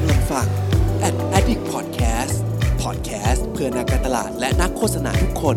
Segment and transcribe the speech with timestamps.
[0.00, 0.48] กำลังฟัง
[1.08, 2.36] Ad Addict Podcast
[2.82, 5.56] Podcast เพื่อนักการตลาดและนักโฆษณาทุกคน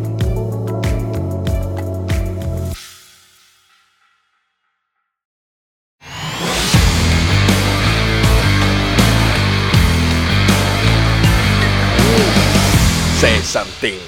[13.22, 14.00] Say something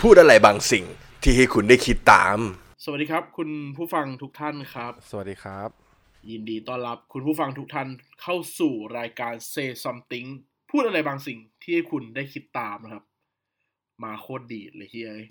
[0.00, 0.84] พูดอะไรบางสิ่ง
[1.22, 2.38] ที่ให้คุณได้คิดตาม
[2.84, 5.81] สวัสดีครับ คุณผู้ฟังทุกท่านครับ สวัสดีครับ
[6.30, 7.88] ยินดีต้อนรับคุณผู้ฟังทุกท่าน
[8.22, 10.28] เข้าสู่รายการ Say Something
[10.70, 13.04] พูดอะไรบางสิ่งที่ให้คุณได้คิดตามนะครับ
[14.02, 15.24] มาโคตรดีดเลยเฮ้ย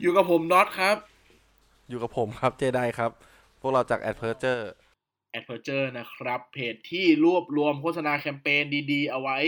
[0.00, 0.96] อยู่กับผมน็อตครับ
[1.88, 3.10] อยู่กับผมครับเจไดครับ
[3.60, 4.58] พวกเราจาก a d p e r t u r
[5.36, 9.38] e a d v e r t u r e นะครับ เพจที่รวบรวมโฆษณาแคมเปญดีๆ เอาไว้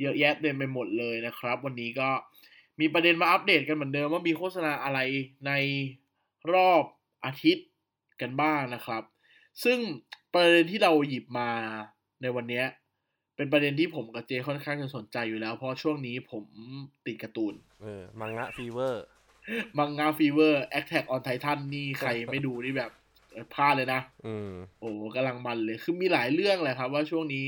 [0.00, 2.08] เยอะแยะเต็มไปหมดเลยนะครับ วันนี้ก็
[2.80, 4.98] มีประเด็นมาอัปเดตกันเหมือนเดิมว่ามีโฆษณาอะไร
[5.46, 5.52] ใน
[6.52, 6.82] รอบ
[7.24, 7.66] อาทิตย์
[8.22, 9.02] กันบ้างนะครับ
[9.64, 9.78] ซึ่ง
[10.34, 11.50] ประเด็นที่เราหยิบมา
[12.22, 12.62] ในวันนี้
[13.36, 16.44] เป็นประเด็นที่ผมกับเจค่อนข้างจะสนใจอยู่แล้ว เพราะช่วงนี้ผม
[17.06, 19.04] ติดการ์ตูน เออ มังงะ fever
[19.78, 22.90] มังงะ fever Attack on Titan นี่ใครไม่ดูนี่แบบ
[23.32, 27.46] เอ่อพลาดเลยนะอืมโอ้กำลังมันเลย คือมีหลายเรื่องเลยครับ ว่าช่วงนี้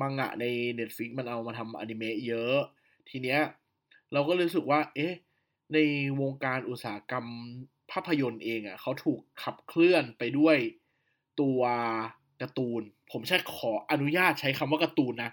[0.00, 0.44] มังงะใน
[0.78, 2.56] Netflix มันเอามาทำอนิเมะเยอะ
[3.08, 3.40] ทีเนี้ย
[4.12, 5.12] เราก็รู้สึกว่า เอ๊ะ
[5.72, 5.78] ใน
[6.20, 7.26] วงการอุตสาหกรรม
[7.92, 10.56] ภาพยนตร์เองอะ่ะเขาถูกขับเคลื่อนไปด้วย
[11.40, 11.60] ตัว
[12.42, 15.30] การ์ตูน ผมใช้ขออนุญาตใช้คำว่าการ์ตูนนะ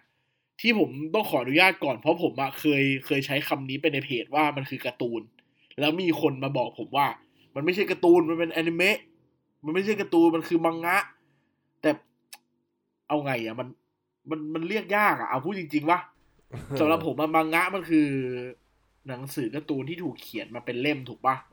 [0.62, 5.22] ที่ผมต้องขออนุญาตก่อนเพราะผมอะเคยเคยใช้คำนี้ไปในเพจว่ามันคือการ์ตูน
[5.80, 7.08] แล้วมีคนมาบอกผมว่า
[7.56, 8.98] มันไม่ใช่การ์ตูนมันเป็นอนิเมะ
[9.66, 10.98] มันไม่ใช่การ์ตูนมันคือมังงะ
[11.82, 11.92] แต่
[13.08, 13.67] เอาไงอะมัน
[14.30, 16.00] มันมันเรียกยากอะเอาพูดจริงๆว่า
[16.80, 18.08] สำหรับผมอะมังงะมันคือ
[19.08, 21.53] หนังสือการ์ตูนที่ถูกเขียนมาเป็นเล่มถูกปะอ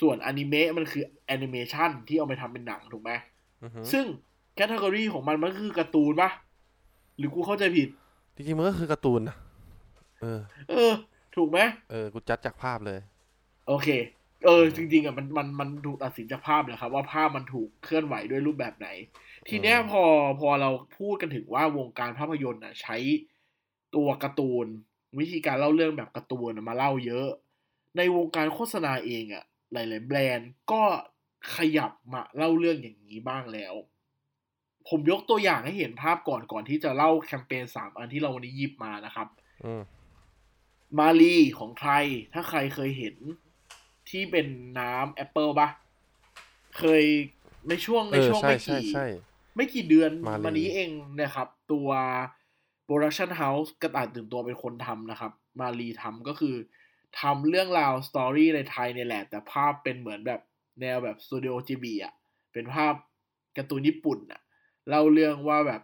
[0.00, 3.12] ส่วนอนิเมะมันคือแอนิเมชันที่เอาไปทำเป็นหนังถูกไหม
[3.62, 4.04] อือฮึซึ่ง
[4.54, 6.30] category ของมันมันก็คือการ์ตูนปะ
[7.18, 7.88] หรือกูเข้าใจผิด
[8.34, 9.36] จริงๆมันก็คือการ์ตูนนะ
[10.20, 10.92] เออ เออ
[11.36, 11.58] ถูกไหม
[11.90, 13.00] เออ กูจัดจากภาพเลย
[13.68, 13.88] โอเค
[14.44, 18.88] เออ จริง ๆอะมันมันมันถูกตัดสินจากภาพแหละครับ ว่าภาพมันถูกเคลื่อนไหวด้วยรูปแบบไหน
[19.48, 20.02] ทีเนี้ยอืมพอ
[20.40, 22.96] พอเราพูดกันถึงว่าวงการภาพยนตร์อะใช้
[23.94, 24.66] ตัวการ์ตูน
[25.18, 27.28] วิธีการเล่าเรื่องแบบการ์ตูนอะมาเล่าเยอะ
[27.96, 30.82] ในวงการโฆษณาเองอะ หลาย ๆ แบรนด์ก็
[31.56, 33.74] ขยับมาเล่าเรื่องอย่างนี้บ้างแล้ว
[34.88, 39.28] ผมยกตัวอย่างให้เห็นภาพก่อนก่อนที่จะเล่าแคมเปญสามอันที่เราวันนี้หยิบมานะครับ
[39.64, 39.82] อืม
[40.98, 41.92] มาลีของใคร
[42.32, 43.16] ถ้าใครเคยเห็น
[44.10, 44.46] ที่เป็น
[44.78, 45.68] น้ำแอปเปิลปะ
[46.78, 47.04] เคย
[47.68, 49.06] ในช่วงในเออช่วงใช่ไม่ใช่กี่ใช่
[49.56, 51.88] ไม่กี่เดือนมาลีมานี้เองนะครับ ตัว
[52.86, 56.54] Production House กระต่ายตื่นตัวเป็นคนทำนะครับ มาลีทำก็คือ
[57.20, 60.40] ทำเรื่องราว story ในไทยเนี่ยแหละ แต่ภาพเป็นเหมือนแบบ
[60.80, 62.14] แนวแบบ Studio Ghibli อะ
[62.52, 62.94] เป็นภาพ
[63.56, 64.40] การ์ตูนญี่ปุ่นอะ
[64.88, 65.82] เล่าเรื่องว่าแบบ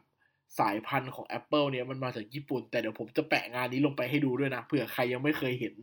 [0.58, 5.74] สายพันธุ์ของ แอปเปิล เนี่ยมันมาจากญี่ปุ่น แต่เดี๋ยวผมจะแปะงานนี้ลงไปให้ดูด้วยนะเผื่อใครยังไม่เคยเห็น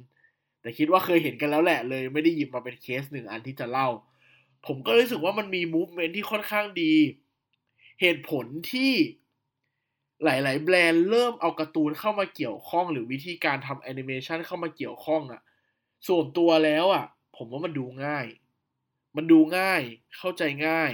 [0.62, 3.88] แต่คิดว่าเคยเห็นกันแล้วแหละเลย ไม่ได้หยิบมาเป็นเคสหนึ่งอันที่จะเล่า
[4.68, 6.94] ผมก็รู้สึกว่ามันมี movement ที่ค่อนข้างดี
[8.02, 8.94] เหตุผลที่
[10.24, 15.42] หลาย ๆ แบรนด์เริ่มเอาการ์ตูนเข้ามาเกี่ยวข้อง หรือวิธีการทำแอนิเมชันเข้ามาเกี่ยวข้องอะ
[16.08, 17.06] ส่วนตัวแล้วอะ
[17.36, 18.28] ผมว่ามันดูง่าย
[19.16, 19.82] มันดูง่าย
[20.18, 20.92] เข้าใจง่าย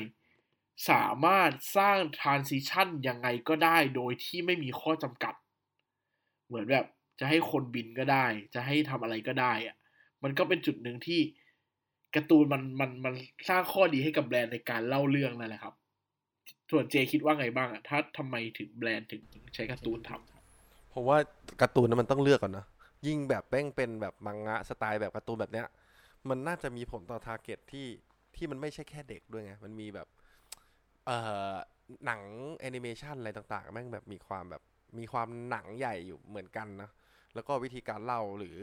[0.90, 5.34] สามารถสร้าง transition ยังไงก็ได้โดยที่ไม่มีข้อจำกัด
[6.48, 6.86] เหมือนแบบ
[7.20, 9.76] จะให้คนบินก็ได้ จะให้ทำอะไรก็ได้อะ
[10.24, 11.22] มันก็เป็นจุดหนึ่งที่
[12.16, 13.14] การ์ตูนมันมันมัน
[13.50, 15.74] สร้างข้อดีให้กับแบรนด์ในการเล่าเรื่องนั่นแหละครับ
[16.74, 19.22] ส่วนเจคิดว่าไงบ้างอะถ้าทำไมถึงแบรนด์ถึง
[19.56, 21.18] ใช้การ์ตูนทำผมว่า
[21.62, 22.66] การ์ตูนนั้นมันต้องเลือกก่อนนะ
[23.08, 25.68] ยิ่งแบบแป้งเป็นแบบมังงะสไตล์แบบการ์ตูนแบบเนี้ย
[26.30, 27.88] มันน่าจะมีผลต่อ target ที่
[28.36, 30.08] ที่มันไม่ใช่แค่เด็กด้วยไง มันมีแบบ
[31.06, 31.18] เอ่
[31.52, 31.54] อ
[32.06, 32.22] หนัง
[32.60, 34.62] แอนิเมชันอะไรต่างๆ แม่งแบบมีความแบบ
[35.00, 36.90] มีความหนังใหญ่อยู่เหมือนกันนะ
[37.36, 38.56] แล้วก็วิธีการเล่าหรือ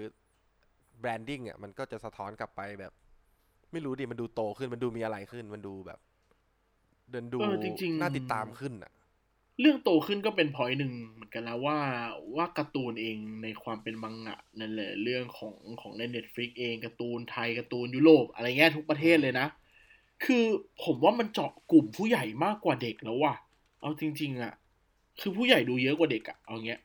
[1.01, 2.93] branding อะมันก็จะสะท้อนกลับไปแบบ
[3.73, 5.99] ไม่รู้ดิมันดูโตขึ้นมันดูมีอะไรขึ้นมันดูแบบ
[7.11, 8.93] เดินดูเออจริงๆน่าติดตามขึ้นอะ
[9.61, 11.79] เรื่องโตขึ้นก็เป็น point หนึ่งเหมือนกันแล้วว่า
[12.37, 19.47] ว่าการ์ตูนเองในความเป็นมังงะนั่นแหละเรื่องของของใน Netflix เองการ์ตูนไทยการ์ตูนยุโรปอะไรเงี้ยทุกประเทศเลยนะ
[20.25, 20.45] คือ
[20.85, 23.35] ผมว่ามันเจาะกลุ่มผู้ใหญ่มากกว่าเด็กแล้วว่ะ
[23.81, 24.55] เอาจริง ๆ อะ
[25.21, 26.81] คือผู้ใหญ่ดูเยอะกว่าเด็กอะเอาเงี้ย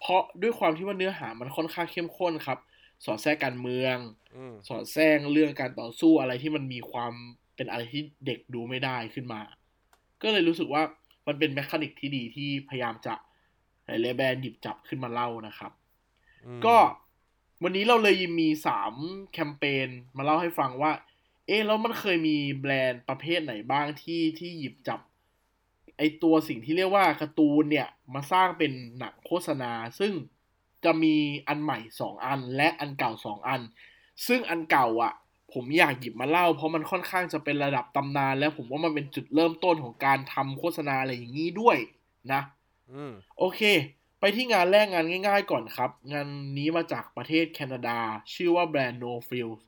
[0.00, 2.58] เพราะด้วยความที่ว่าเนื้อหามันค่อนข้างเข้มข้นครับ
[3.04, 3.96] สอดแทรกการเมือง
[4.36, 7.12] อืมสอดแทรกเรื่องการต่อสู้อะไรที่มันมีความ
[7.56, 9.40] เป็นอะไรที่เด็กดูไม่ได้ขึ้นมา
[10.22, 10.82] ก็เลยรู้สึกว่า
[11.26, 13.14] มันเป็นแมคานิกที่ดีที่พยายามจะ
[13.86, 15.72] หลายๆแบรนด์หยิบจับขึ้นมาเล่านะครับ
[16.46, 16.76] อืมก็
[17.62, 18.94] วันนี้เราเลยมีสาม
[19.32, 20.92] แคมเปญมาเล่าให้ฟังว่า
[21.46, 25.00] เอ๊ะแล้วมันเคยมีแบรนด์ประเภทไหนบ้างที่ที่หยิบจับ
[25.98, 30.12] ไอตัวสิ่งที่เรียกว่าการ์ตูนเนี่ยมาสร้างเป็นหนังโฆษณา ซึ่ง
[30.84, 31.16] จะมี
[31.48, 33.60] อันใหม่สองอันและอันเก่าสองอัน
[34.26, 35.12] ซึ่งอันเก่าอะ
[35.54, 41.76] ผมอยากหยิบมาเล่า เพราะมันค่อนข้างจะเป็นระดับตำนาน แล้วผมว่ามันเป็นจุดเริ่มต้นของการทำโฆษณาอะไรอย่างนี้ด้วย
[42.32, 42.40] นะ
[42.92, 43.60] อืมโอเค
[44.20, 46.26] ไปที่งานแรกงานง่าย ๆ ก่อนครับ งาน
[46.58, 47.98] นี้มาจากประเทศแคนาดา
[48.34, 49.60] ชื่อว่าแบรนด์ No Frills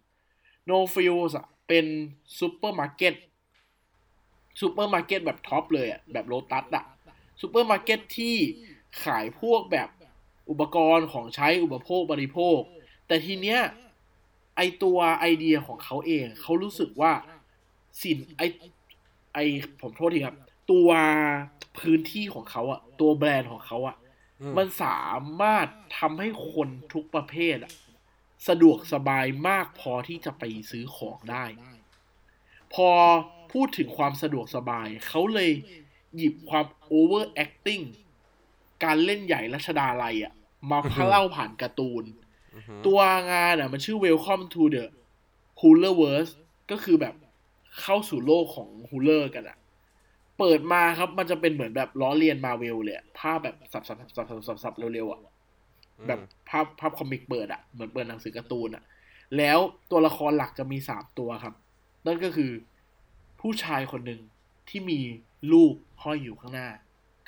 [0.71, 1.87] No Frills อะเป็น
[2.39, 3.15] ซูเปอร์มาร์เก็ต
[4.61, 6.85] ซูเปอร์มาร์เก็ตแบบท็อปส์เลยอะแบบโลตัสอะ
[7.41, 8.37] ซูเปอร์มาร์เก็ตที่
[9.05, 9.89] ขายพวกแบบ
[10.51, 12.59] อุปกรณ์ของใช้อุปโภคบริโภค
[13.07, 13.61] แต่ทีเนี้ย
[14.57, 17.13] ไอตัวไอเดียของเขาเอง เขารู้สึกว่า
[18.03, 18.43] สินไอ
[19.35, 19.39] ไอ
[19.81, 20.37] ผมโทษทีครับ
[20.71, 20.89] ตัว
[21.79, 23.97] พื้นที่ของเขาอะตัวแบรนด์ของเขาอะ
[24.41, 25.03] อืมมันสา
[25.41, 25.67] มารถ
[25.99, 27.73] ทำให้คนทุกประเภทอะ
[28.49, 31.45] สะดวกสบายมากพอที่จะไปซื้อของได้
[32.75, 32.91] พอ
[33.53, 35.51] พูดถึงความสะดวกสบาย เขาเลย
[36.17, 37.85] หยิบความ over acting
[38.85, 40.33] การเล่นใหญ่รัชดาลัยอะ
[40.71, 42.26] มาพเล่าผ่านการ์ตูนอือหือ
[42.87, 43.01] ตัว
[43.33, 44.85] งานอะ มันชื่อ Welcome to the
[45.61, 46.33] Hoolerverse
[46.71, 47.15] ก็คือแบบ
[47.81, 49.59] เข้าสู่โลกของ Hooler กันอะ
[50.39, 55.21] เปิดมาครับมันจะเป็นเหมือนแบบล้อเลียนมาเวลเลยภาพแบบสับสับสับสับสับสับสับเร็วๆอะ
[56.07, 58.85] แบบภาพภาพคอมิกเปิดอะเหมือนเปิดหนังสือการ์ตูนอะ
[59.37, 59.59] แล้ว
[59.91, 61.55] ตัวละครหลักจะมีสามตัวครับ
[62.07, 62.51] นั่นก็คือ
[63.41, 64.21] ผู้ชายคนหนึ่ง
[64.69, 65.01] ที่มี
[65.53, 66.69] ลูกห้อยอยู่ข้างหน้า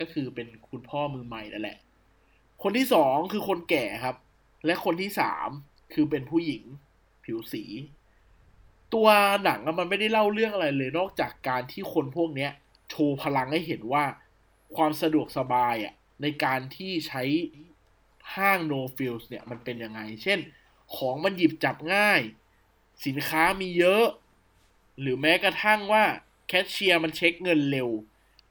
[0.00, 1.78] ก็คือเป็นคุณพ่อมือใหม่นั่นแหละ
[2.62, 4.16] คนที่สองคือคนแก่ครับ
[4.66, 5.49] และคนที่สาม
[5.93, 6.62] คือเป็นผู้หญิง
[7.25, 7.64] ผิวสี
[8.94, 9.08] ตัว
[9.44, 12.50] หนังอะมันไม่ได้เล่าเรื่องอะไรเลยนอกจากการที่คนพวกเนี้ย
[12.90, 14.05] โชว์พลังให้เห็นว่า
[14.76, 17.22] ความสะดวกสบายอะในการที่ใช้
[18.34, 20.38] ห้าง no f i l s เนี่ยมันเป็นยังไง เช่น
[20.96, 22.20] ของมันหยิบจับง่าย
[23.06, 24.05] สินค้ามีเยอะ
[25.00, 26.05] หรือแม้กระทั่งว่า
[26.49, 27.90] แคชเชียร์มันเช็คเงินเร็ว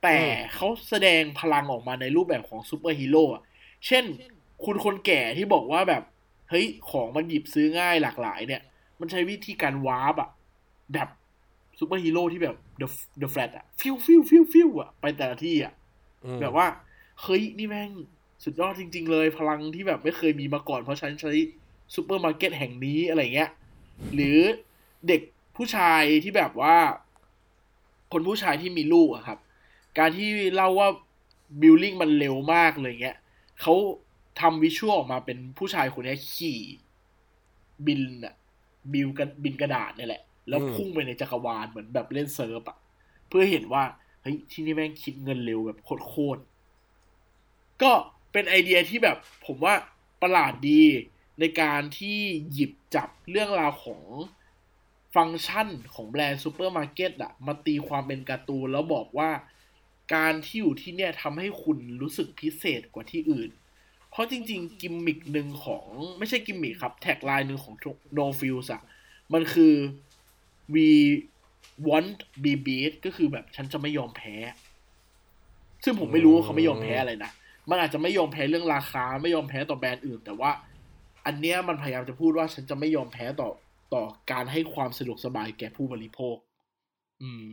[0.03, 0.19] แต่
[0.55, 3.43] เขาแสดงพลังออกมาในรูปแบบของซูเปอร์ฮีโร่อะ
[3.87, 4.05] เช่น
[4.65, 6.03] คุณคนแก่ที่บอกว่าแบบ
[6.49, 8.61] เฮ้ยของมันหยิบซื้อง่ายหลากหลายเนี่ย
[8.99, 10.29] มันใช้วิธีการวาร์ปอะ
[10.93, 11.09] แบบ
[11.79, 12.87] ซูเปอร์ฮีโร่ที่แบบ The
[13.21, 15.73] The Flash อะฟิวฟิวฟิวฟิวอะไปแต่ละที่อะ
[16.25, 16.67] อืมแบบว่า
[17.21, 17.91] เฮ้ย นี่แม่ง
[18.43, 21.31] สุดยอดจริง ๆ เลย พลังที่แบบไม่เคยมีมาก่อนเพราะฉันใช้
[21.95, 23.49] ซูเปอร์มาร์เก็ตแห่งนี้อะไรเงี้ย
[24.13, 24.39] หรือ
[25.07, 25.21] เด็ก
[25.55, 26.75] ผู้ชายที่แบบว่า
[28.11, 29.39] คนผู้ชายที่มีลูกอะครับ
[29.97, 30.89] การที่เล่าว่า
[31.61, 33.17] billing มันเร็วมากเลยเงี้ย
[33.61, 33.73] เขา
[34.39, 36.59] ทำ visual ออกมาเป็นผู้ชายคนนี้ขี่
[37.85, 38.35] บิลอะ
[38.93, 42.77] บิลกันบิลกระดาษเนี่ยแหละ แล้วพุ่งไปในจักรวาลเหมือนแบบเล่นเซิร์ฟอะ
[43.27, 43.83] เพื่อเห็นว่า
[44.21, 46.41] เฮ้ย ที่นี่แม่งคิดเงินเร็วแบบโคตร
[47.81, 47.91] ก็
[48.31, 49.73] เป็นไอเดียที่แบบผมว่า
[50.21, 50.83] ประหลาดดี
[51.39, 52.17] ในการที่
[52.51, 54.03] หยิบจับเรื่องราวของ
[55.15, 59.29] ฟังก์ชันของแบรนด์ซูเปอร์มาร์เก็ตอะมาตีความเป็นการ์ตูนแล้วบอกว่า
[60.15, 63.49] การที่อยู่ที่เนี่ยทำให้คุณรู้สึกพิเศษกว่าที่อื่น
[64.11, 65.85] เพราะจริง ๆ กิมมิกหนึ่งของ
[66.17, 67.75] ไม่ใช่กิมมิกครับ tagline หนึ่งของ
[68.17, 68.81] No f i l s อะ
[69.33, 69.73] มันคือ
[70.73, 70.87] we
[71.87, 74.35] won't be beat ก็คือแบบฉันจะไม่ยอมแพ้
[75.83, 77.31] ซึ่งผมไม่รู้ว่าเขาไม่ยอมแพ้อะไรนะ
[77.69, 80.51] มันอาจจะไม่ยอมแพ้เรื่องราคา ไม่ยอมแพ้ต่อแบรนด์อื่น แต่ว่า
[81.25, 83.49] อันเนี้ยมันพยายามจะพูดว่าฉันจะไม่ยอมแพ้ต่อ
[83.93, 86.37] ต่อการให้ความสะดวกสบายแก่ผู้บริโภค
[87.21, 87.47] อืม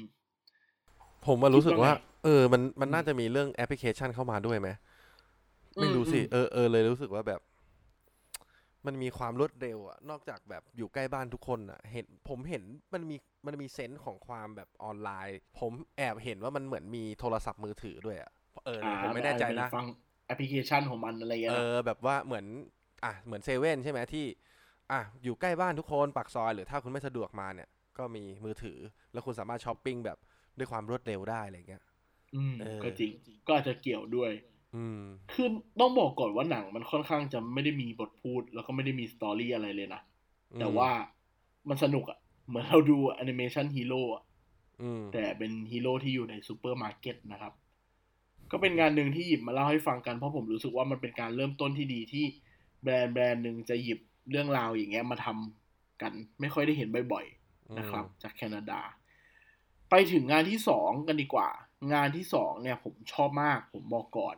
[1.26, 4.68] ผมมารู้สึกว่าคิดว่าไงเออ มันมันน่าจะมีเรื่องแอปพลิเคชันเข้ามาด้วยไหม
[5.80, 7.40] ไม่รู้สิอืมเออเออเลยรู้สึกว่าแบบ
[8.86, 12.62] มันมีความรวดเร็วอะนอกจากแบบอยู่ใกล้บ้านทุกคนอะเห็นผมเห็น
[12.94, 13.16] มันมี
[13.46, 18.30] มันมี sense ของความแบบออนไลน์ ผมแอบเห็นว่ามันเหมือนมีโทรศัพท์มือถือด้วยอะ
[18.66, 19.84] เออเลยผมไม่แน่ใจนะฟัง
[20.26, 22.46] แอปพลิเคชันของมันอะไรอย่างเงี้ยเอนะอแบบว่าเหมือน
[23.04, 24.26] อะเหมือนเซเว่นใช่ไหมที่
[24.92, 28.78] อะอยู่ใกล้บ้านทุกคนปากซอยหรือถ้าคุณไม่สะดวกมาเนี่ย ก็มีมือถือ
[29.12, 30.18] แล้วคุณสามารถช้อปปิ้งแบบ
[30.58, 31.82] ด้วยความรวดเร็วได้อะไรเงี้ย
[32.34, 33.10] อืมเออก็จริง
[33.46, 34.53] ก็อาจจะเกี่ยวด้วยอืม
[35.32, 35.48] คือ
[35.80, 40.00] ต้องบอกก่อนว่าหนังมันค่อนข้างจะไม่ได้มีบทพูด แล้วก็ไม่ได้มี story อะไรเลยนะ
[40.60, 40.90] แต่ว่า
[41.68, 44.22] มันสนุกอะเหมือนเราดูแอนิเมชันฮีโร่อะ
[44.82, 47.52] อืมแต่เป็นฮีโร่ที่อยู่ในซูเปอร์มาร์เก็ตนะครับ
[48.50, 52.24] ก็เป็นงานหนึ่งที่หยิบมาเล่าให้ฟังกัน เพราะผมรู้สึกว่ามันเป็นการเริ่มต้นที่ดีที่
[52.82, 53.98] แบรนด์แบรนด์หนึ่งจะหยิบ
[54.30, 58.80] เรื่องราวอย่างเงี้ยมาทำกัน ไม่ค่อยได้เห็นบ่อยๆนะครับ จากแคนาดา
[59.90, 61.48] ไปถึงงานที่สองกันดีกว่า
[61.92, 64.36] งานที่สองเนี่ยผมชอบมาก ผมบอกก่อน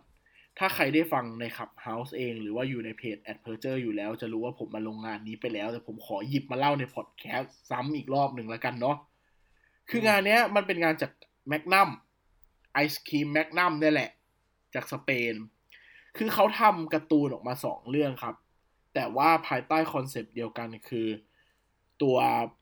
[0.58, 8.96] ถ้าใครได้ฟังในขับเฮาส์เอง หรือว่าอยู่ในเพจ a d p e r t u r e อยู่แล้ว จะรู้ว่าผมมาลงงานนี้ไปแล้ว แต่ผมขอหยิบมาเล่าในพอดแคสต์ซ้ำอีกรอบหนึ่งแล้วกันเนาะ
[9.90, 11.12] คืองานเนี้ยมันเป็นงานจาก
[11.48, 11.88] แมกนัม
[12.72, 14.10] ไอศครีมแมกนัมเนี่ยแหละ
[14.74, 15.34] จากสเปน
[16.16, 18.36] คือเขาทำการ์ตูนออกมาสองเรื่องครับ
[18.94, 21.08] แต่ว่าภายใต้คอนเซปต์เดียวกันคือ
[22.02, 22.16] ตัว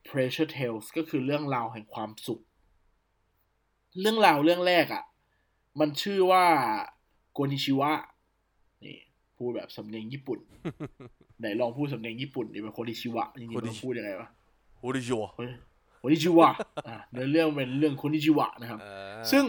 [0.08, 2.42] Pleasure Tales ก็คือเรื่องราวแห่งความสุข
[4.00, 5.04] เรื่องราวเรื่องแรกอะ่ะ
[5.80, 6.46] มันชื่อว่า
[7.34, 7.90] こんにちは
[8.84, 8.96] นี่
[9.36, 10.38] พูดแบบสำเนียงญี่ปุ่น
[11.38, 14.28] ไหนลองพูดสำเนียงญี่ปุ่นดิเป็น こんにちは จริงๆมันพูดยังไงวะ
[14.80, 15.50] โอริโยเฮ้ย
[15.99, 16.49] こんにちは
[16.88, 19.44] อะเนื้อเรื่องเป็นเรื่อง こんにちは นะครับอ่าซึ่ง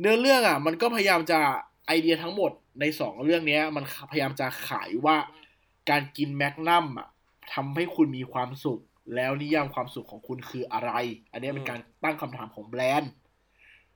[0.00, 1.38] เนื้อเรื่องอะ มันก็พยายามจะ
[1.86, 2.50] ไอเดียทั้งหมด
[2.80, 5.16] ในสองเรื่องเนี้ย มันพยายามจะขายว่า
[5.90, 7.08] การกินแมกนัมอะ
[7.52, 8.80] ทำให้คุณมีความสุข
[9.14, 10.92] แล้วนิยามความสุขของคุณคืออะไร
[11.32, 13.10] อันเนี้ยเป็นการตั้งคำถามของแบรนด์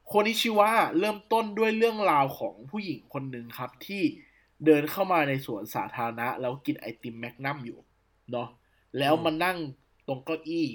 [0.07, 4.03] โคนิชิวะเริ่มต้นด้วยเรื่องราวของผู้หญิงคนหนึ่งครับ ที่
[4.65, 7.79] เดินเข้ามาในสวนสาธารณะ แล้วกินไอติมแมกนัมอยู่
[8.33, 8.49] เนาะ
[8.99, 9.57] แล้วมานั่ง
[10.07, 10.67] ตรงเก้าอี้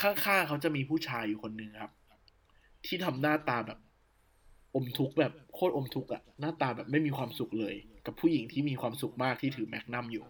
[0.00, 1.92] ข้างๆเขาจะมีผู้ชายอยู่คนหนึ่งครับ
[2.86, 3.78] ที่ทำหน้าตาแบบ
[4.74, 7.74] อมทุกข์แบบโคตรอมทุกข์อะหน้าตาแบบไม่มีความสุขเลย
[8.06, 10.24] กับผู้หญิงที่มีความสุขมากที่ถือแมกนัมอยู่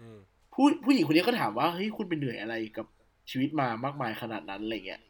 [0.00, 0.18] อืม
[0.52, 2.86] ผู้ผู้หญิงคนนี้ก็ถามว่าเฮ้ยคุณเป็นเหนื่อยอะไรกับ
[3.30, 5.00] ชีวิตมามากมายขนาดนั้นอะไรเงี้ย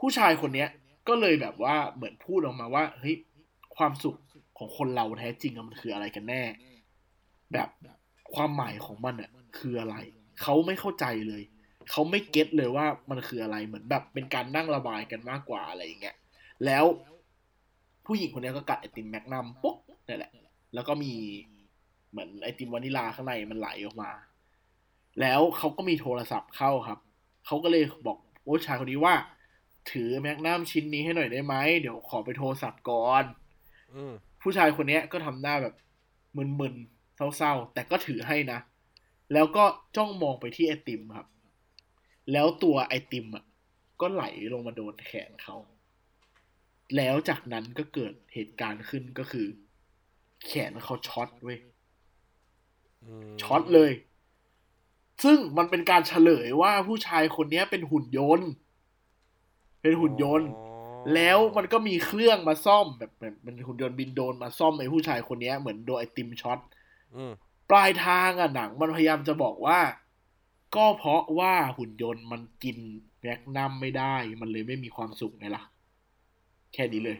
[0.00, 0.68] ผู้ชายคนเนี้ย
[1.08, 3.16] ก็เลยแบบว่าเหมือนพูดออกมาว่าเฮ้ย
[3.76, 4.16] ความสุข
[4.58, 6.42] ของคนเราแท้จริงมันคืออะไรกันแน่
[7.52, 7.68] แบบ
[8.34, 9.96] ความหมายของมันอะคืออะไร
[10.42, 11.42] เขาไม่เข้าใจเลย
[11.90, 16.16] เขาไม่เก็ตเลยว่ามันคืออะไรเหมือนแบบเป็นการนั่งระบายกันมากกว่าอะไรอย่างเงี้ย
[16.64, 16.84] แล้ว
[18.06, 19.76] ผู้หญิงคนนี้ก็กัดไอติมแมกนัมปุ๊บ
[20.08, 20.32] นี่นแหละ
[20.74, 21.12] แล้วก็มี
[22.10, 24.10] เหมือนไอติมวานิลาข้างในมันไหลออกมา
[25.20, 26.98] แล้วเขาก็มีโทรศัพท์เข้าครับ
[27.46, 29.14] เขาก็เลยบอกโอ้ชายคนนี้ว่า
[29.90, 33.24] ถือแมกนัมชิ้นนี้ให้หน่อยได้ไหมเดี๋ยวขอไปโทรศัพท์ก่อน
[33.94, 35.74] อืมผู้ชายคนเนี้ยก็ทำหน้าแบบ
[36.60, 38.58] มึนๆเศร้าๆ แต่ก็ถือให้นะ
[39.32, 39.64] แล้วก็
[39.96, 41.28] จ้องมองไปที่ไอติมครับ
[42.32, 43.44] แล้วตัวไอติมอะ
[44.00, 45.56] ก็ไหลลงมาโดนแขนเขา
[46.96, 49.46] แล้วจากนั้นก็เกิดเหตุการณ์ขึ้นก็คือ
[50.46, 53.92] แขนเขาช็อตเว้ย ช็อตเลย
[55.24, 58.50] ซึ่งมันเป็นการเฉลยว่าผู้ชายคนเนี้ยเป็นหุ่นยนต์
[59.82, 60.68] เป็นหุ่นยนต์อ๋อ
[61.14, 66.58] แล้วมันก็มีเครื่องมาซ่อมแบบเหมือนเป็นหุ่นยนต์บินโดรนมาซ่อมไอ้ผู้ชายคนเนี้ยเหมือนโดนไอติมช็อต
[67.16, 67.32] อืม
[67.70, 69.78] ปลายทางอะหนัง มันพยายามจะบอกว่า
[70.76, 72.76] ก็เพราะว่าหุ่นยนต์มันกิน
[73.20, 75.62] แมกนัมไม่ได้ มันเลยไม่มีความสุขไงล่ะ
[76.74, 77.18] แค่นี้เลย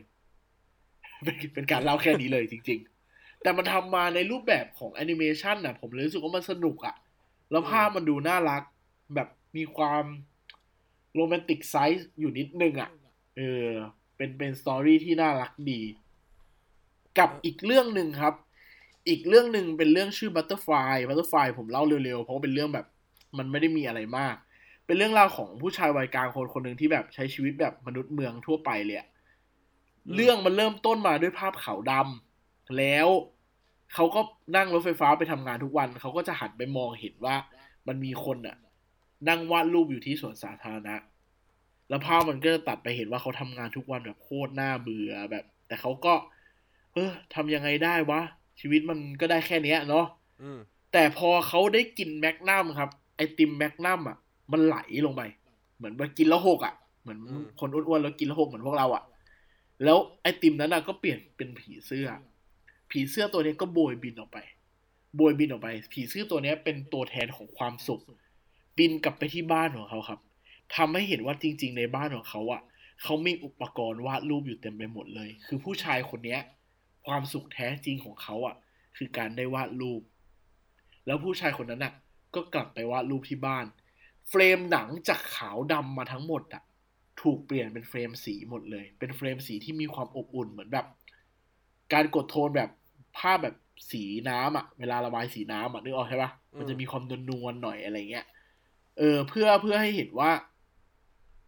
[1.24, 6.96] เป็นเป็นการเล่าแค่นี้เลยจริง ๆ แต่มันทำมาในรูปแบบของแอนิเมชันอะผมเลยรู้สึกว่ามันสนุกอะ
[7.50, 8.62] แล้วภาพมันดูน่ารัก
[9.14, 10.04] แบบมีความ
[11.18, 12.90] โรแมนติกไซไฟอยู่นิดนึงอะ
[13.36, 13.68] เออ
[14.16, 15.80] เป็นเป็น story ที่น่ารักดี
[17.18, 18.34] กับอีกเรื่องหนึ่งครับ
[19.08, 22.86] อีกเรื่องหนึ่งเป็นเรื่องชื่อ Butterfly Butterfly ผมเล่าเร็วๆ เพราะว่าเป็นเรื่องแบบ
[23.38, 24.36] มันไม่ได้มีอะไรมาก
[24.86, 29.08] เป็นเรื่องราวของผู้ชายวัยกลางคนคนหนึ่งที่แบบใช้ชีวิตแบบมนุษย์เมืองทั่วไปเลยอะ
[30.14, 33.08] เรื่องมันเริ่มต้นมาด้วยภาพขาวดำแล้ว
[33.94, 34.20] เขาก็
[34.56, 37.36] นั่งรถไฟฟ้าไปทำงานทุกวัน เขาก็จะหันไปมองเห็นว่า
[37.88, 38.56] มันมีคนอะ
[39.28, 40.96] นั่งวาดรูปอยู่ที่สวนสาธารณะ
[41.88, 46.14] แล้วภาพมันก็จะตัดไปเห็นว่าเขาทำงานทุกวันแบบโคตรน่าเบื่อแบบ แต่เขาก็
[46.92, 48.20] เออทำยังไงได้วะ
[48.60, 50.06] ชีวิตมันก็ได้แค่เนี้ยเนาะ
[50.42, 50.58] อืม
[50.92, 54.16] แต่พอเขาได้กินแมกนัมครับ ไอติมแมกนัมอะ
[54.52, 55.22] มันไหลลงไป
[55.76, 57.18] เหมือนว่ากินแล้วหกอะ เหมือน
[57.60, 59.02] คนอ้วนๆแล้วกินแล้วหกเหมือนพวกเราอะ
[59.84, 62.06] แล้วไอติมนั้นอะก็เปลี่ยนเป็นผีเสื้อ
[62.90, 64.38] ผีเสื้อตัวนี้ก็โบยบินออกไป
[65.16, 68.00] โบยบินออกไป ผีเสื้อตัวเนี้ยเป็นตัวแทนของความสุข
[68.78, 70.20] บินกลับไปที่บ้านของเขาครับ
[70.76, 72.62] ทำให้เห็นว่าจริง ๆ ในบ้านของเขาอะ
[73.02, 76.40] เขามีอุปกรณ์วาดรูปอยู่เต็มไปหมดเลย คือผู้ชายคนเนี้ย
[77.06, 78.56] ความสุขแท้จริงของเขาอะ
[78.96, 80.02] คือการได้วาดรูป
[81.06, 81.92] แล้วผู้ชายคนนั้นน่ะ
[82.34, 83.64] ก็กลับไปวาดรูปที่บ้าน
[84.28, 86.62] เฟรมหนังจากขาวดำมาทั้งหมดอะ
[87.20, 90.86] ถูกเปลี่ยนเป็นเฟรมสีหมดเลย เป็นเฟรมสีที่มีความอบอุ่นเหมือนแบบ
[91.92, 92.70] การกดโทนแบบ
[93.18, 93.56] ภาพแบบ
[93.90, 98.26] สีน้ำอะ เวลาระบายสีน้ำอะนึกออกใช่ปะมันจะมีความนวลๆหน่อยอะไรเงี้ย
[98.98, 100.30] เออเพื่อเพื่อให้เห็นว่า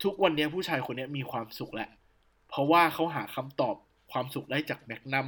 [0.03, 1.89] ทุกวันเนี้ยผู้ชายคนเนี้ยมีความสุขแหละ
[2.49, 3.77] เพราะว่าเขาหาคำตอบ
[4.13, 5.27] ความสุขได้จากแมกนัม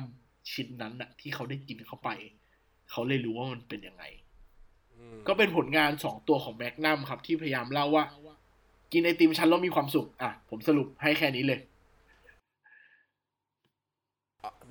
[0.52, 2.08] ชิ้นนั้นน่ะที่เขาได้กินเข้าไป
[2.90, 4.04] เขาเลยรู้ว่ามันเป็นยังไง
[4.94, 8.04] อืมก็เป็นผลงานสองตัวของแมกนัมครับ ที่พยายามเล่าว่า
[8.92, 11.60] กินไอติมชั้นแล้วมีความสุข อะ ผมสรุปให้แค่นี้เลย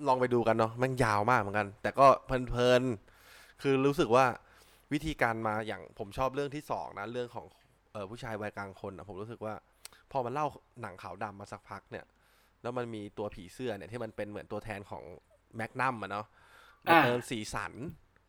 [0.08, 4.26] ลองไปดูกันเนาะแมันยาวมากเหมือนกัน แต่ก็เพลินๆคือรู้สึกว่า
[4.94, 7.46] วิธีการมาอย่างผมชอบเรื่องที่สองนะเรื่องของ
[7.94, 9.54] เออผู้ชายวัยกลางคนอะผมรู้สึกว่า
[10.12, 10.48] พอมันเล่า
[10.82, 12.06] หนังขาวดำมาสักพักเนี่ย
[12.62, 15.04] แล้วมันมีตัวผีเสื้อเนี่ยที่มันเป็นเหมือนตัวแทนของ
[15.56, 16.26] แมกนัมอะเนาะ
[16.88, 17.74] มาอ่าเติมสีสัน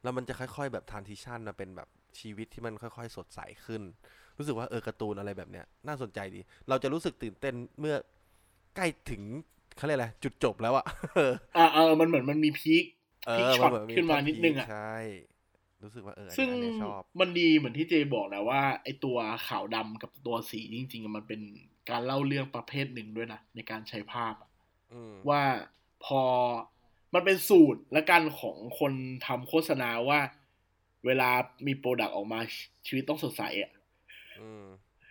[0.02, 1.88] แล้วมันจะค่อยๆ แบบทานทิชันมาเป็นแบบ
[2.20, 3.82] ชีวิตที่มันค่อยๆ สดใสขึ้น
[4.38, 7.96] รู้สึกว่าเออการ์ตูนอะไรแบบเนี้ยน่าสนใจดี เราจะรู้สึกตื่นเต้นเมื่อ
[8.76, 9.22] ใกล้ถึง
[9.76, 10.84] เขาเรียกอะไรจุดจบแล้วอะ
[11.56, 12.84] อ่าเออมันเหมือนมันมีพีค
[13.26, 14.92] เอพีคอช็อตเหมืขึ้นมานิดนึงอะใช่
[15.82, 19.16] รู้สึกว่าเอออันซึ่งเนี้ยชอบมันดีเหมือนที่เจบอกนะว่าไอตัว
[19.48, 21.40] ขาวดำกับตัวสีจริงๆอะมันเป็น
[21.90, 24.50] การเล่าเรื่องประเภทหนึ่งด้วยนะ ในการใช้ภาพอะ
[24.92, 25.42] อืมว่า
[26.04, 26.22] พอ
[27.14, 28.92] มันเป็นสูตรและกันของคน
[29.26, 30.20] ทำโฆษณาว่า
[31.06, 31.30] เวลา
[31.66, 32.40] มี product ออกมา
[32.86, 33.72] ชีวิตต้องสดใสอะ
[34.40, 34.66] อืม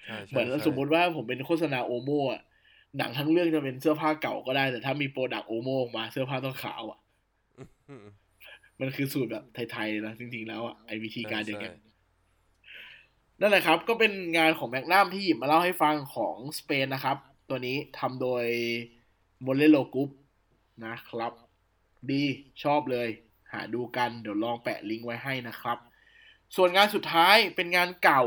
[0.05, 2.41] ใช่ใช่เหมือนใช่สมมุติว่าผมเป็นโฆษณาโอโมอะ
[2.97, 6.99] หนังทั้งเรื่องจะเป็นเสื้อผ้าเก่าก็ได้แต่ถ้ามี product โอโมออกมาเสื้อผ้าต้องขาวอะ
[7.89, 7.95] อื
[8.81, 11.89] มมันคือสูตรแบบไทยๆเลยนะจริงๆแล้วอะไอ้วิธีการอย่างเงี้ยใช่
[13.39, 17.17] นั่นแหละครับ ก็เป็นงานของแมกนัมที่หยิบมาเล่าให้ฟังของสเปนนะครับ
[17.49, 18.45] ตัวนี้ทำโดย
[19.41, 20.09] โมเลโลกรุ๊ป
[20.85, 21.33] นะครับ
[22.11, 22.23] ดี
[22.63, 23.07] ชอบเลย
[23.51, 25.77] หาดูกันเดี๋ยวลองแปะลิงก์ไว้ให้นะครับ
[26.55, 28.23] ส่วนงานสุดท้ายเป็นงานเก่า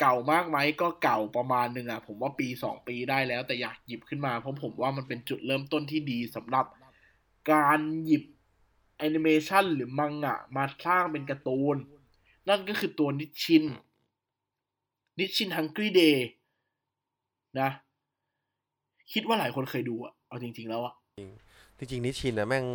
[0.00, 6.66] เก่ามากไหมก็เก่าประมาณหนึ่งอะผมว่าปีสองปีได้แล้วแต่อยากหยิบขึ้นมา เพราะผมว่ามันเป็นจุดเริ่มต้นที่ดีสำหรับ
[7.52, 11.76] การหยิบแอนิเมชันหรือมังงะมาสร้างเป็นการ์ตูน
[12.48, 13.64] นั่นก็คือตัวนิชชิน
[15.18, 16.28] นิชชิน Hungry Day
[17.60, 17.70] นะ
[19.12, 20.94] คิดว่าหลายคนเคยดูอะเอาจริง ๆ แล้วอะ
[21.78, 22.66] จริงๆนิชินนะแม่ง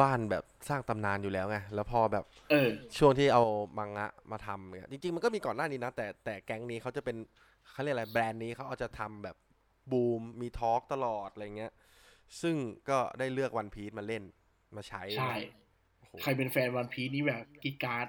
[0.00, 2.68] บ้านแบบสร้างตำนานอยู่แล้วไง แล้วพอแบบเออ
[2.98, 3.42] ช่วงที่เอา
[3.78, 7.16] มังงะมาทำเนี่ยจริง ๆ มันก็มีก่อนหน้านี้นะ แต่แต่แก๊งนี้เขาจะเป็น
[7.70, 9.36] เขาเรียกอะไรแบรนด์นี้เขาเอาจะทำแบบ
[9.92, 11.72] บูมมี talk ตลอดอะไรเงี้ย
[12.40, 12.56] ซึ่ง
[12.88, 14.22] ก็ได้เลือกวันพี e มาเล่น
[14.76, 15.34] มาใช้ใช่
[15.98, 18.08] โอ้โหใครเป็นแฟนวันพีซนี่แบบกรี๊ดกร๊าด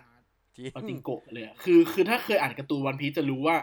[0.56, 3.58] จริงปาจิงโกะเลยอะคือ คือถ้าเคยอ่านการ์ตูนวันพีซจะรู้ว่า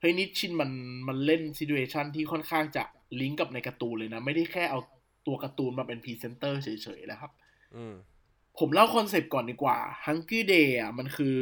[0.00, 0.70] เฮ้ยนิชชินมัน
[1.08, 2.84] มันเล่นซิ t u เ t ชันที่ค่อนข้างจะ
[3.20, 4.78] ลิงก์กับในการ์ตูนเลยนะ ไม่ได้แค่เอา
[5.26, 6.68] ตัวการ์ตูนมาเป็นพรีเซนเตอร์เฉ
[6.98, 7.30] ยๆนะครับ
[7.76, 7.94] อืม
[8.58, 11.38] ผมเล่าคอนเซปต์ก่อนดีกว่า Hungry Day อะมันคือ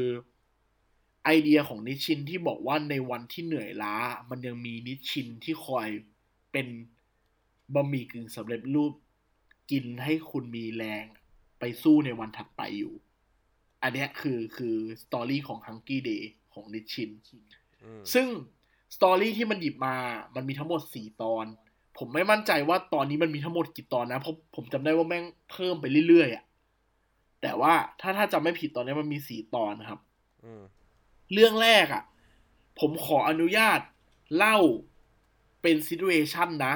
[1.25, 3.95] ไอเดียของนิชชินที่บอกว่าในวันที่เหนื่อยล้า
[4.31, 5.89] มันยังมีนิชชินที่คอย
[6.53, 6.67] เป็น
[7.75, 8.93] บะหมี่กึ่งสำเร็จรูป
[9.73, 11.05] กินให้คุณมีแรง
[11.61, 12.95] ไปสู้ในวันถัดไปอยู่
[13.83, 16.25] อันเนี้ยคือคือ story ของ Hungry Day
[16.55, 17.11] ของนิชชิน
[17.83, 18.27] อืมซึ่ง
[18.97, 19.97] story ที่มันหยิบมา
[20.35, 21.47] มันมีทั้งหมดสี่ตอน
[21.99, 26.45] ผมไม่มั่นใจว่าตอนนี้มันมีทั้งหมดกี่ตอนนะ เพราะผมจำได้ว่าแม่งเพิ่มไปเรื่อยๆอะ
[27.43, 30.01] แต่ว่าถ้าถ้าจำไม่ผิดตอนนี้มันมีสี่ตอนนะครับ
[30.45, 30.63] อืม
[31.33, 32.03] เรื่องแรกอะ่ะ
[32.81, 33.81] ผมขออนุญาต
[34.37, 34.59] เล่า
[35.63, 36.75] เป็นซิ t u เ t ชันนะ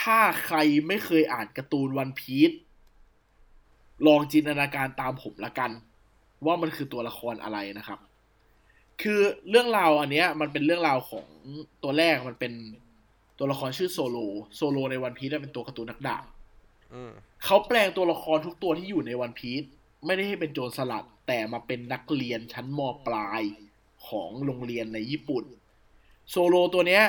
[0.00, 0.56] ถ้าใคร
[0.88, 2.50] ไม่เคยอ่านการ์ตูนวันพีซ
[4.06, 5.70] ลองจินตนาการตามผมละกัน
[6.46, 8.00] ว่ามันคือตัวละครอะไรนะครับ
[9.02, 11.26] คือเรื่องราวอันเนี้ย มันเป็นเรื่องราวของ
[11.82, 12.52] ตัวแรกมันเป็น
[13.38, 14.18] ตัวละครชื่อโซโล
[14.56, 16.24] โซโลในวันพีซเป็นตัวการ์ตูนนักดาบ
[16.94, 17.12] อืม
[17.44, 19.62] เขาแปลงตัวละครทุกตัวที่อยู่ในวันพีซ
[20.04, 23.42] ไม่ได้ให้เป็นโจรสลัด แต่มาเป็นนักเรียนชั้นม.ปลาย
[24.08, 25.44] ของโรงเรียนในญี่ปุ่น
[26.30, 27.02] โซโลตัวเนี้ย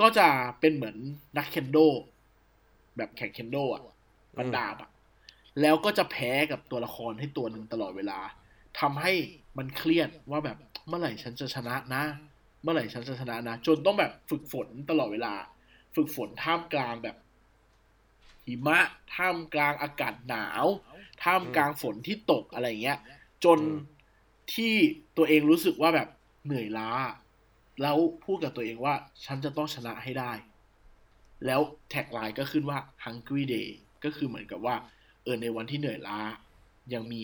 [0.00, 0.28] ก็จะ
[0.60, 0.96] เป็นเหมือน
[1.38, 1.78] นักเคนโด
[2.96, 3.82] แบบแข่งเคนโดอะ
[4.38, 4.90] ฟันดาบอะ
[5.60, 8.18] แล้วก็จะแพ้กับตัวละครให้ตัวหนึ่งตลอดเวลา
[8.80, 9.12] ทำให้
[9.58, 12.02] มันเครียดว่าแบบเมื่อไหร่ฉันจะชนะนะ
[12.62, 15.34] เมื่อไหร่ฉันจะชนะนะ จนต้องแบบฝึกฝนตลอดเวลา
[15.96, 17.16] ฝึกฝนท่ามกลางแบบ
[18.46, 18.78] หิมะ
[19.14, 20.64] ท่ามกลางอากาศหนาว
[21.22, 22.98] ท่ามกลางฝนที่ตกอะไรเงี้ย
[23.44, 23.58] จน
[24.54, 24.74] ที่
[25.16, 26.08] ตัวเองรู้สึกว่าแบบ
[26.44, 26.90] เหนื่อยล้า
[27.82, 30.32] แล้วพูดกับตัวเองว่า ฉันจะต้องชนะให้ได้
[31.46, 33.68] แล้วแท็กไลน์ก็ขึ้นว่า hungry day
[34.04, 34.76] ก็คือเหมือนกับว่า
[35.22, 36.18] เออในวันที่เหนื่อยล้า
[36.94, 37.20] ยังมี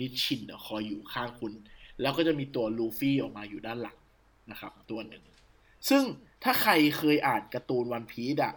[0.00, 1.52] นิชชินคอยอยู่ข้างคุณ
[2.00, 3.96] แล้วก็จะมีตัวลูฟี่ออกมาอยู่ด้านหลัง
[4.50, 5.24] นะครับ ตัวหนึ่ง
[5.88, 6.02] ซึ่ง
[6.42, 8.54] ถ้าใครเคยอ่านการ์ตูนวันพีดอะ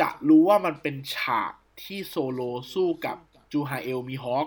[0.00, 1.52] จะรู้ว่ามันเป็นฉาก
[1.82, 2.40] ที่โซโล
[2.72, 3.16] สู้กับ
[3.52, 4.46] จูฮาเอลมีฮอค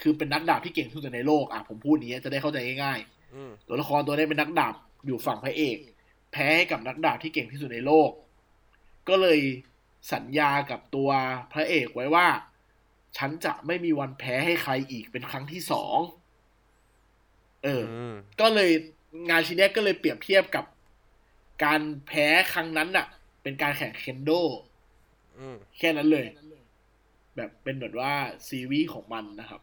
[0.00, 4.74] คือเป็นนักดาบที่เก่งที่สุดในโลกอะผมพูดอย่างนี้จะได้เข้าใจง่ายๆอืมตัวละครตัวนี้เป็นนักดาบ
[5.06, 5.76] อยู่ฝั่งพระเอก
[6.32, 8.10] แพ้ให้กับนักดาบที่เก่งที่สุดในโลก
[9.08, 9.40] ก็เลย
[10.12, 11.10] สัญญากับตัว
[11.52, 12.28] พระเอกไว้ว่า
[13.16, 15.98] ฉันจะไม่มีวันแพ้ให้ใครอีกเป็นครั้งที่สอง
[17.64, 18.70] เอออืมก็เลย
[19.30, 20.64] งานชิ้นเนี้ยก็เลยเปรียบเทียบกับ
[21.64, 23.06] การแพ้ครั้งนั้นน่ะ
[23.42, 24.30] เป็นการแข่งเคนโด
[25.38, 26.26] อืมแค่นั้นเลย
[27.36, 28.14] แบบเป็นแบบว่า
[28.48, 29.60] ซีรีส์ของมันนะครับ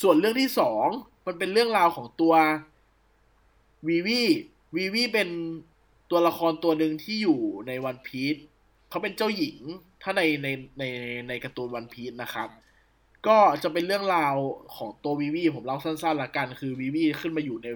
[0.00, 0.86] ส่วนเรื่องที่สอง
[1.26, 2.34] มันเป็นเรื่องราวของตัว
[3.88, 4.20] วีวี
[4.76, 5.28] วีวีเป็น
[6.10, 8.36] ตัวละครตัวหนึ่งที่อยู่ในวันพีช
[8.88, 9.58] เขาเป็นเจ้าหญิง
[10.02, 10.84] ถ้าในในใน
[11.28, 12.48] ในการ์ตูนวันพีชนะครับ
[13.26, 14.34] ก็จะเป็นเรื่องราว
[14.76, 17.68] ของตัววีวีผมเล่าสั้นๆละกัน คือวีวีขึ้นมาอยู่ใน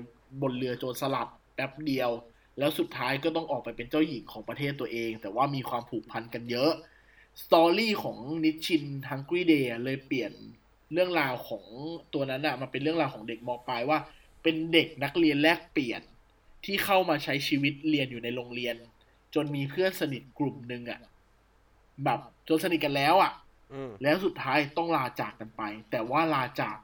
[0.43, 2.11] บนเรือโจรสลัดแป๊บเดียว
[2.59, 6.73] แล้วสุดท้ายก็ต้องออกไปเป็นเจ้าหญิงของประเทศตัวเอง แต่ว่ามีความผูกพันกันเยอะ
[7.43, 10.33] สตอรี่ของนิชชินฮังกรีเดย์เลยเปลี่ยน
[10.93, 11.65] เรื่องราวของ
[12.15, 13.99] ตัวนั้นอะมันเป็นเรื่องราวของเด็กมปลายว่า
[14.45, 16.03] เป็นเด็กนักเรียนแลกเปลี่ยน
[16.65, 18.77] ที่เข้ามาใช้ชีวิตเรียนอยู่ในโรงเรียน
[19.35, 21.01] จนมีเพื่อนสนิทกลุ่มหนึ่งอะ
[22.05, 23.33] แบบจนสนิทกันแล้วอะ
[23.73, 26.77] อืมแล้วสุดท้ายต้องลาจากกันไป แต่ว่าลาจาก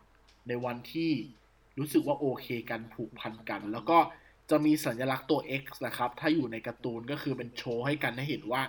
[0.48, 1.10] ในวันที่
[1.78, 3.98] รู้สึกว่าโอเคกันผูกพันกัน แล้วก็
[4.50, 8.62] จะมีสัญลักษณ์ตัว X นะครับ ถ้าอยู่ในการ์ตูนก็คือเป็นโชว์ให้กันให้เห็นว่า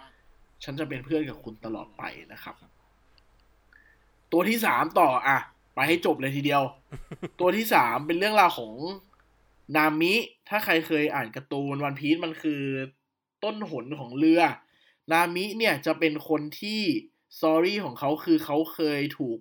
[0.64, 2.56] ฉันจะเป็นเพื่อนกับคุณตลอดไปนะครับ
[4.32, 5.38] ตัวที่สามต่ออะ
[5.74, 6.64] ไปให้จบเลยทีเดียว
[7.40, 8.74] ตัวที่สามเป็นเรื่องราวของ
[9.76, 10.14] นามิ
[10.50, 12.64] ถ้าใครเคยอ่านการ์ตูนวันพี e มันคือ
[13.44, 14.42] ต้นหนของเรือ
[15.12, 16.82] นามิเนี่ยจะเป็นคนที่
[17.40, 19.40] สอรี่ของเขาคือเขาเคยถูก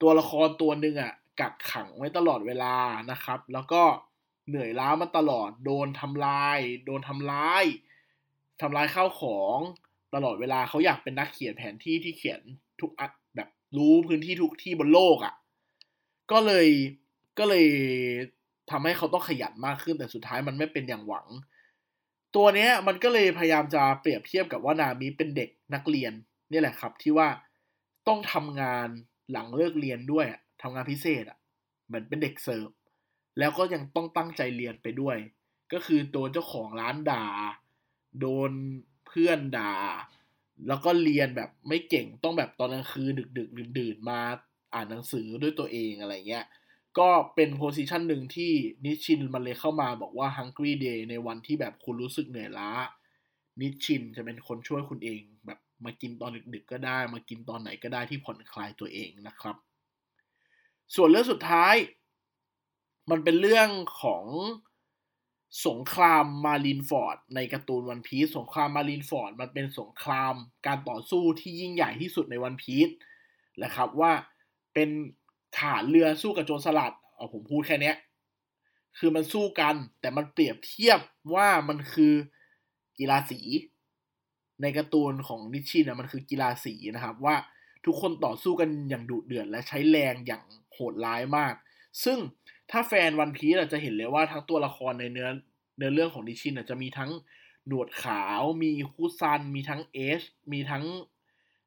[0.00, 2.76] ตัวละครตัวหนึ่งอะกักขังไว้ตลอดเวลา
[3.10, 3.82] นะครับ แล้วก็
[4.48, 7.64] เหนื่อยล้ามาตลอด โดนทำลาย โดนทำร้าย
[8.60, 9.58] ทำลายข้าวของ
[10.14, 12.40] ตลอดเวลาเขาอยากเป็นนักเขียนแผนที่ที่เขียน
[12.80, 13.21] ทุกอันแบบ
[13.76, 15.34] รู้พื้นที่ทุกที่บนโลกอะ่ะ
[16.32, 16.68] ก็เลย
[17.38, 17.66] ก็เลย
[18.70, 21.26] ทำให้เขาต้องขยันมากขึ้นแต่สุดท้ายมันไม่เป็นอย่างหวัง
[22.36, 26.12] ตัวเนี้ยมันก็เลยพยายามจะเปรียบเทียบกับว่านามิเป็นเด็กนักเรียน
[26.50, 27.28] นี่แหละครับ ที่ว่า
[28.08, 28.88] ต้องทำงาน
[29.32, 30.26] หลังเลิกเรียนด้วย
[30.62, 31.38] ทำงานพิเศษอะ่ะ
[31.86, 32.68] เหมือนเป็นเด็กเสิร์ฟ
[33.38, 35.16] แล้วก็ยังต้องตั้งใจเรียนไปด้วย
[35.72, 37.26] ก็คือโดนเจ้าของร้านด่า
[38.20, 38.50] โดน
[39.06, 39.72] เพื่อนด่า
[40.68, 44.20] แล้วก็เรียนแบบไม่เก่งต้องแบบตอนกลางคืนดึกดึกดื่นดื่นมา
[44.74, 46.46] อ่านหนังสือด้วยตัวเองอะไรเงี้ย
[46.98, 48.52] ก็เป็นโพสิชันหนึ่งที่
[48.84, 52.70] นิชินมันเลยเข้ามาบอกว่า Hungry Day ในวันที่แบบคุณรู้สึกเหนื่อยล้า
[53.60, 59.56] นิชินจะเป็นคนช่วยคุณเอง แบบมากินตอนดึกๆก็ได้ มากินตอนไหนก็ได้ที่ผ่อนคลายตัวเองนะครับ
[60.94, 61.74] ส่วนเรื่องสุดท้าย
[63.10, 63.68] มันเป็นเรื่อง
[64.02, 64.24] ของ
[65.66, 70.34] สงครามมารินฟอร์ด ในการ์ตูนวันพีซสงครามมารินฟอร์ดมันเป็นสงคราม
[70.66, 72.88] การต่อสู้ที่ยิ่งใหญ่ที่สุดในวันพีซ
[73.58, 74.12] แหละครับว่า
[74.74, 74.88] เป็น
[75.58, 77.92] ทหารเรือสู้กับโจรสลัดเอาผมพูดแค่นี้
[78.98, 81.00] คือมันสู้กันแต่มันเปรียบเทียบ
[81.34, 82.14] ว่ามันคือ
[82.98, 83.40] กีฬาสี
[84.62, 87.36] ในการ์ตูนของนิชชินนะมันคือกีฬาสีนะครับ ว่า
[87.84, 91.54] ทุกคนต่อสู้กันอย่างดุเดือดและใช้แรงอย่างโหดร้ายมาก
[92.04, 92.18] ซึ่ง
[92.70, 95.28] ถ้าแฟนวันพีซจะเห็นเลยว่าทั้งตัวละครในเนื้อ
[95.76, 97.10] เนื้อเรื่องของดิชินจะมีทั้ง
[97.66, 100.22] หนวดขาว มีคูซัน มีทั้งเอช
[100.52, 100.84] มีทั้ง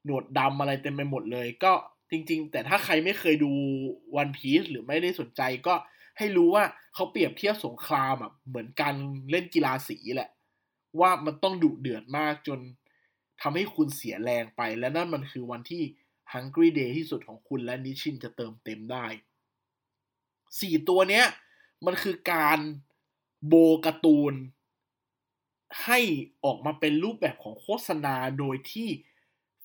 [0.05, 1.73] หนวดดำอะไรเต็มไปหมดเลย ก็
[2.12, 3.51] จริง ๆ แต่ถ้าใครไม่เคยดู
[4.15, 5.75] วันพีซหรือไม่ได้สนใจก็
[6.17, 8.95] ให้รู้ว่าเขาเปรียบเทียบสงครามอะเหมือนการ
[9.31, 10.29] เล่นกีฬาสีแหละ
[10.99, 12.60] ว่ามันต้องดุเดือดมากจน
[13.41, 15.84] ทำให้คุณเสียแรงไป และนั่นมันคือวันที่
[16.34, 19.05] Hungry Day ที่สุดของคุณและ Nissin จะเติมเต็มได้
[20.62, 21.25] สี่ตัวเนี้ย
[21.86, 22.60] มันคือการ
[23.47, 23.53] โบ
[23.86, 24.34] การ์ตูน
[25.84, 25.99] ให้
[26.43, 28.88] ออกมาเป็นรูปแบบของโฆษณาโดยที่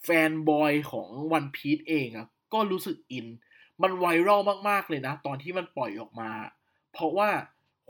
[0.03, 3.27] fanboy ของ One Piece เองอะก็รู้สึกอิน
[3.83, 6.31] มัน viral มากๆเลยนะ ตอนที่มันปล่อยออกมา
[6.93, 7.31] เพราะว่า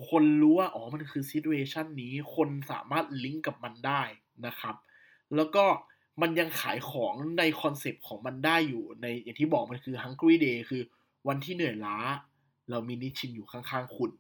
[0.09, 4.03] คนรู้ว่า อ๋อ มันคือ situation นี้ คนสามารถลิงก์กับมันได้
[4.47, 4.75] นะครับ
[5.37, 5.65] แล้วก็
[6.21, 10.83] มันยังขายของในคอนเซปต์ของมันได้อยู่ในอย่างที่บอกมันคือ Hungry Day คือ
[11.29, 11.97] วันที่เหนื่อยล้า
[12.71, 14.11] เรามีนิชินอยู่ข้างๆคุณ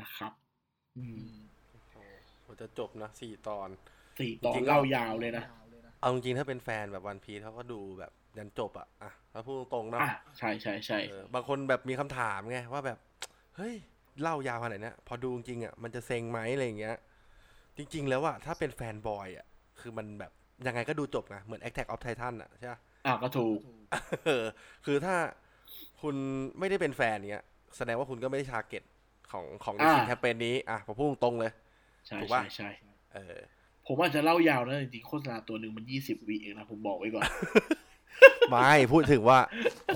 [0.00, 0.32] นะครับ
[0.98, 1.18] อืม
[1.90, 3.68] โหจะจบนะสี่ตอน
[4.20, 5.44] สี่ตอนเล่ายาวเลยนะ
[6.00, 10.00] เอาจริงๆถ้าเป็นแฟนแบบวันพีเขาก็ดูแบบยันจบอะอะถ้าพูดตรงๆนะ
[10.38, 10.98] ใช่ใช่ใช่
[11.34, 12.98] บางคนแบบมีคำถามไงว่าแบบ
[13.56, 13.74] เฮ้ย
[14.22, 16.96] เล่ายาวขนาดนี้พอดูจริงอะมันจะเซ็งไหมอะไรเงี้ย
[17.76, 19.46] จริง ๆ แล้วอะถ้าเป็นแฟนบอยอะ
[19.80, 20.32] คือมันแบบ
[20.66, 22.74] ยังไงก็ดูจบนะเหมือน Attack of Titan อะใช่ไหม
[23.06, 23.58] อะก็ถูก
[24.86, 25.16] คือถ้า
[26.02, 26.16] คุณ
[26.58, 27.44] ไม่ได้เป็นแฟนเนี้ย
[27.76, 28.82] แสดงว่าคุณก็ไม่ได้ชาเก็ต
[29.32, 31.52] ของของในแคมเปญนี้อะผมพูดตรงเลย
[32.06, 32.68] ใช่ใช่ใช่
[33.14, 33.38] เออ
[33.86, 37.24] ผมอาจจะเล่ายาวนะจริงๆโฆษณาตัวหนึ่งมันยี่สิบวิเองนะผมบอกไว้ก่อน
[38.50, 39.38] ไม่พูดถึงว่า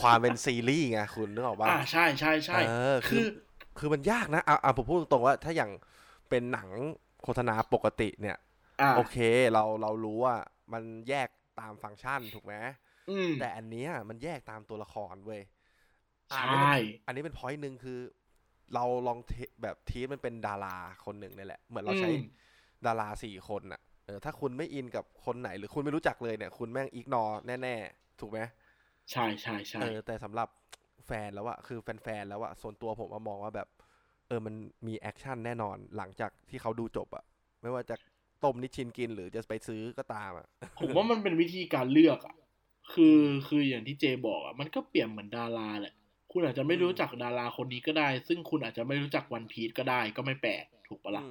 [0.02, 2.58] ความเป็นซีรีส์ไงคุณนึกออกป่ะอ่าใช่ใช่ใช่
[3.08, 3.26] คือ
[3.78, 5.70] คือมันยากนะอะผมพูดตรงว่าถ้าอย่าง
[6.30, 6.68] เป็นหนัง
[7.24, 8.36] โฆษณาปกติเนี่ย
[8.96, 9.16] โอเค
[9.52, 10.36] เราเรารู้ว่า
[10.72, 11.28] มันแยก
[11.60, 12.54] ตามฟังก์ชันถูกไหม
[13.40, 15.40] แต่อันนี้มันแยกตามตัวละครเว้ย
[16.34, 16.70] ใช่
[17.06, 17.98] อันนี้เป็นพอยต์หนึ่งคือ
[18.74, 19.18] เราลอง
[19.62, 22.10] แบบทีมันเป็นดาราคนหนึ่งนี่แหละ เหมือนเราใช้
[22.86, 27.24] ดาราสี่คนอะเออถ้าคุณไม่อินกับคนไหนหรือคุณไม่รู้จักเลยเนี่ย คุณแม่งอีกนอ
[27.62, 28.38] แน่ ๆ ถูกไหม
[29.10, 30.48] ใช่ใช่ใช่เออแต่สำหรับ
[31.06, 33.68] แฟนแล้วอะคือแฟนๆแล้วอะส่วนตัวผมมองว่าแบบ
[34.28, 34.54] เออมัน
[34.86, 37.24] มี action แน่นอนหลังจากที่เขาดูจบอะ
[37.62, 37.96] ไม่ว่าจะ
[38.44, 40.46] ต้ม Nissin กินหรือจะไปซื้อก็ตามอะ
[40.80, 42.34] ผมว่ามันเป็นวิธีการเลือกอะ
[42.92, 45.94] คือคืออย่างที่เจบอกอะมันก็เปลี่ยนเหมือนดาราแหละ
[46.38, 51.24] คุณอาจจะไม่รู้จักดาราคนนี้ก็ได้ ซึ่งคุณอาจจะไม่รู้จัก One Piece ก็ได้ ก็ไม่แปลกถูกปะล่ะ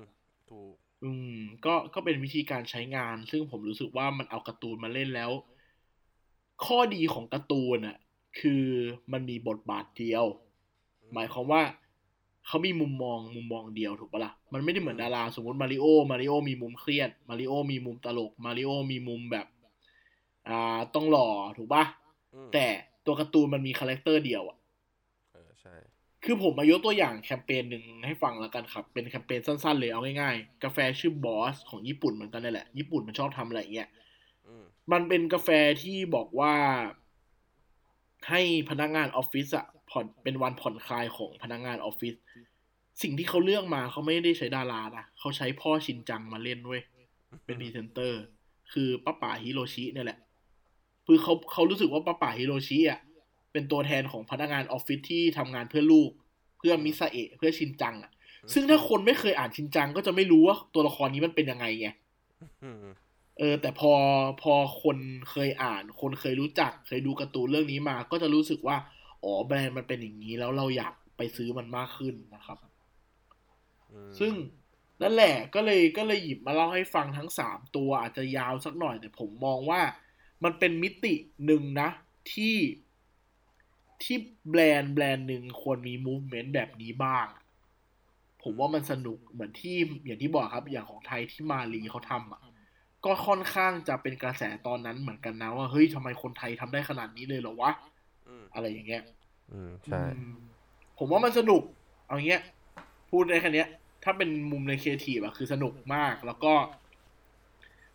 [0.51, 5.31] ถูก อืม ก็ก็เป็นวิธีการใช้งาน ซึ่งผมรู้สึกว่ามันเอาการ์ตูนมาเล่นแล้ว
[6.65, 7.97] ข้อดีของการ์ตูนอะ
[8.39, 8.65] คือ
[9.11, 10.25] มันมีบทบาทเดียว
[11.13, 11.61] หมายความว่า
[12.47, 19.47] เขามีมุมมองมุมมองเดียวถูกปะล่ะ มันไม่ได้เหมือนดารา สมมติมาริโอ มาริโอมีมุมเครียด มาริโอมีมุมตลก มาริโอมีมุมแบบ
[20.49, 21.83] อ่า ต้องหล่อถูกปะ
[22.53, 22.67] แต่
[23.05, 24.57] ตัวการ์ตูนมันมี character เดียวอะ
[26.25, 33.89] คือผมมายกตัวอย่างแคมเปญหนึ่งให้ฟังแล้วกันครับ เป็นแคมเปญสั้นๆเลยเอาง่ายๆ กาแฟชื่อ Boss ของญี่ปุ่นเหมือนกันนั่นแหละ ญี่ปุ่นมันชอบทำอะไรเงี้ย
[34.47, 35.49] อืมมันเป็นกาแฟ
[35.81, 36.53] ที่บอกว่า
[38.29, 42.15] ให้พนักงานออฟฟิศอะผ่อนเป็นวันผ่อนคลายของพนักงานออฟฟิศ
[43.01, 46.81] สิ่งที่เขาเลือกมาเขาไม่ได้ใช้ดารานะเขาใช้พ่อชินจังมาเล่นเว้ย
[47.45, 48.21] เป็นพรีเซนเตอร์
[48.73, 50.19] คือปาป๊าฮิโรชิเนี่ยแหละ
[51.05, 52.99] คือเขาเขารู้สึกว่าปาป๊าฮิโรชิอะ
[53.55, 56.11] เป็นตัวแทนของพนักงานออฟฟิศที่ทำงานเพื่อลูก
[56.57, 58.11] เพื่อมิซาเอะเพื่อชินจังอะ
[58.53, 61.87] ซึ่งถ้าคนไม่เคยอ่านชินจังก็จะไม่รู้ว่าตัวละครนี้มันเป็นยังไงไง
[62.63, 62.77] อืม
[63.39, 63.93] เออ แต่พอ
[64.41, 64.97] พอคน
[65.31, 68.77] เคยอ่าน คนเคยรู้จัก เคยดูการ์ตูนเรื่องนี้มา ก็จะรู้สึกว่า
[69.23, 72.57] อ๋อแบรนด์มันเป็นอย่างนี้แล้วเราอยากไปซื้อมันมากขึ้นนะครับ
[73.91, 74.33] อืมซึ่ง
[75.01, 79.81] นั่นแหละก็เลยก็เลยหยิบมาเล่าให้ฟังทั้งสามตัวอาจจะยาวสักหน่อยแต่ผมมองว่า
[80.43, 81.13] มันเป็นมิติ
[81.45, 81.89] หนึ่งนะ
[82.33, 82.55] ที่
[84.03, 84.17] ที่
[84.49, 87.27] แบรนด์แบรนด์หนึ่งควรมี movement แบบนี้บ้าง
[88.43, 92.41] ผมว่ามันสนุกเหมือนที่อย่างที่บอกครับ อย่างของไทยที่มาลีเขาทำอะ
[93.05, 97.71] ก็ค่อนข้างจะเป็นกระแสตอนนั้นเหมือนกันนะว่าเฮ้ยทำไมคนไทยทำได้ขนาดนี้เลยเหรอวะ
[98.27, 99.03] อืมอะไรอย่างเงี้ย
[99.51, 100.35] อืมใช่อืม
[100.97, 101.61] ผมว่ามันสนุก
[102.07, 102.41] เอาเงี้ย
[103.11, 103.69] พูดได้แค่เนี้ย
[104.03, 106.53] ถ้าเป็นมุมในครีเอทีฟอะคือสนุกมากแล้วก็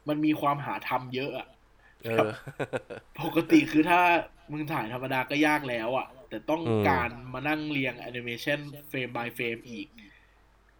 [0.08, 1.48] มันมีความหาทำเยอะอะ
[2.04, 2.30] เออ
[3.20, 4.00] ปกติคือถ้า
[4.50, 9.88] มึงถ่ายธรรมดาก็ยากแล้วอะแต่ต้องอืมการมานั่งเรียงแอนิเมชันเฟรม by เฟรมอีก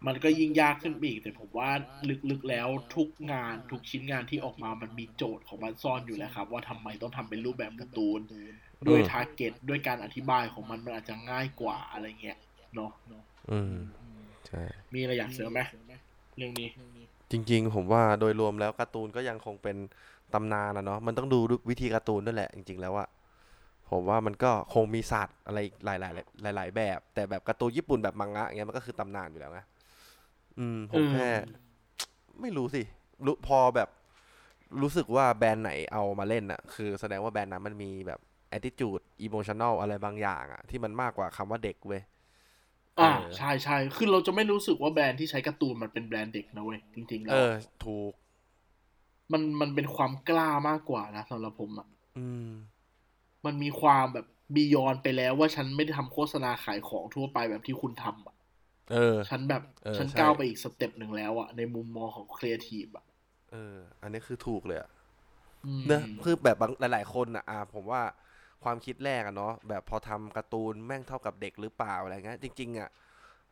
[0.07, 1.69] มันก็ยิ่งยากขึ้นไปอีก แต่ผมว่า
[2.29, 8.19] ลึกๆแล้วทุกงานทุกชิ้นงานที่ออกมามันมีโจทย์ของมันซ่อนอยู่แล้วครับ ว่าทำไมต้องทำเป็นรูปแบบการ์ตูน
[8.87, 12.37] ด้วย target ด้วยการอธิบายของมันมันอาจจะง่ายกว่าอะไรเงี้ย
[12.75, 12.91] เนาะ
[13.49, 13.75] อืม
[14.47, 15.61] ใช่มีอะไรอยากเสริมไหม
[16.37, 16.69] เรื่องนี้
[17.31, 19.77] จริง ๆ ผมว่าโดยรวมแล้วการ์ตูนก็ยังคงเป็น
[20.33, 23.07] ตำนานนะเนาะมันต้องดูวิธีการ์ตูนด้วยแหละ จริง ๆ แล้วอะ
[23.91, 25.95] ผมว่ามันก็คงมีศาสตร์อะไรอีกหลา
[26.51, 29.61] ยๆหลายๆแบบ แต่แบบการ์ตูนญี่ปุ่นแบบมังงะอย่างเงี้ยมันก็คือตำนานอยู่แล้วไง
[30.59, 31.27] อืมผมอืมแค่
[32.41, 32.81] ไม่รู้สิ
[33.25, 33.89] รู้พอแบบ
[34.81, 38.19] รู้สึกว่าแบรนด์ไหนเอามาเล่นอะคือแสดงว่าแบรนด์นั้นมันมีแบบ
[38.57, 42.01] attitude emotional อะไรบางอย่างอะที่มันมากกว่าคำว่าเด็กเว้ย
[42.99, 47.51] อ่าเออใช่ใช่คือเราจะไม่รู้สึกว่าแบรนด์ที่ใช้การ์ตูนมันเป็นแบรนด์เด็กนะเว้ยจริงๆแล้เอวอ
[47.83, 48.13] ถูก
[49.31, 52.47] มันมันเป็นความกล้ามากกว่านะสำหรับผมอะอืม
[53.45, 54.25] มันมีความแบบ
[54.55, 58.35] beyond ไปแล้วว่าฉันไม่ได้ทำโฆษณาขายของทั่วไปแบบที่คุณทำอะ
[58.89, 63.05] เออ ฉันแบบเออฉันใช่ก้าวไปอีก step หนึ่งแล้วอะในมุมมองของครีเอทีฟอะ
[63.51, 64.89] เออ อันนี้คือถูกเลยอะ
[65.65, 68.01] อืมเนอะคือแบบบางหลาย ๆ คนอะอะผมว่า
[68.63, 72.89] ความคิดแรกอะเนาะแบบพอทำการ์ตูนแม่งเท่ากับเด็กหรือเปล่าอะไรเงี้ยจริง ๆอะ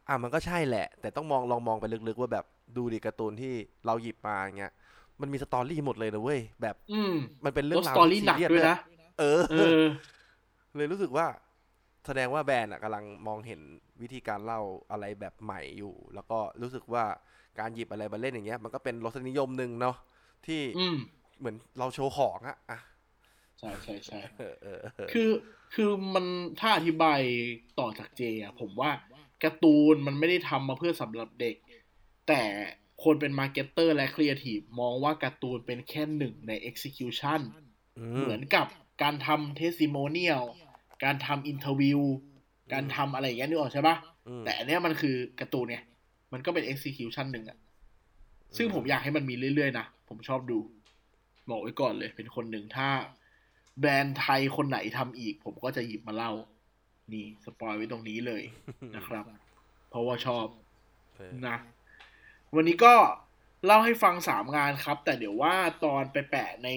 [0.08, 2.46] อะมันก็ใช่แหละ แต่ต้องมองลองมองไปลึกๆว่าแบบ
[2.78, 3.54] ดูดิการ์ตูนที่
[3.86, 4.72] เราหยิบมาเงี้ย
[5.22, 7.14] มันมีสตอรี่หมดเลยนะเว้ยแบบ อืม
[7.46, 8.76] มันเป็นเรื่แล้อวงสราวตอรี่หนักซีเรีด้วยสนะ
[9.20, 9.86] เออเออ
[10.76, 11.28] เลยรู้สึกว่า
[12.06, 13.62] แสดงว่าแบรนด์อะกำลังมองเห็น
[14.02, 17.04] วิธีการเล่าอะไรแบบใหม่อยู่ แล้วก็รู้สึกว่า
[17.60, 19.96] การหยิบอะไรมาเล่นอย่างเงี้ย มันก็เป็นรสนิยมหนึ่งเนาะ
[20.48, 20.98] ที่อืม
[21.40, 22.80] เหมือนเราโชว์ของอะอะ
[23.60, 25.30] ใช่ใช่ใช่เออเออเออคือ
[25.74, 26.26] คือมัน
[26.60, 27.20] ถ้าอธิบาย
[27.80, 28.92] ต่อจากเจอะผมว่า
[29.44, 31.56] การ์ตูนมันไม่ได้ทำมาเพื่อสำหรับเด็ก
[32.28, 32.42] แต่
[33.04, 37.42] คนเป็น marketer และครีเอทีฟมองว่าการ์ตูนเป็นแค่หนึ่งใน execution
[38.18, 38.68] เหมือนกับ
[39.04, 40.44] การทำเทส i ิโมเนียล
[41.04, 42.02] การทำ interview
[42.74, 43.96] การทำอะไรอย่างเงี้ยนึกออกใช่ปะ
[44.28, 45.84] อืมแต่อันเนี้ยมันคือการ์ตูนเนี่ย
[46.34, 47.58] มันก็เป็น execution หนึ่งอะ
[48.58, 50.60] ซึ่งผมอยากให้มันมีเรื่อยๆนะ ผมชอบดู
[51.50, 52.90] บอกไว้ก่อนเลย เป็นคนหนึ่งถ้า
[53.80, 56.32] แบรนด์ไทยคนไหนทำอีก ผมก็จะหยิบมาเล่า
[57.14, 58.44] นี่สปอยไว้ตรงนี้เลย
[58.96, 59.26] นะครับ
[59.90, 60.46] เพราะว่าชอบ
[61.16, 61.58] เออนะ
[62.56, 62.94] วันนี้ก็
[63.66, 66.70] เล่าให้ฟังสามงานครับ แต่เดี๋ยวว่าตอนไปแปะใน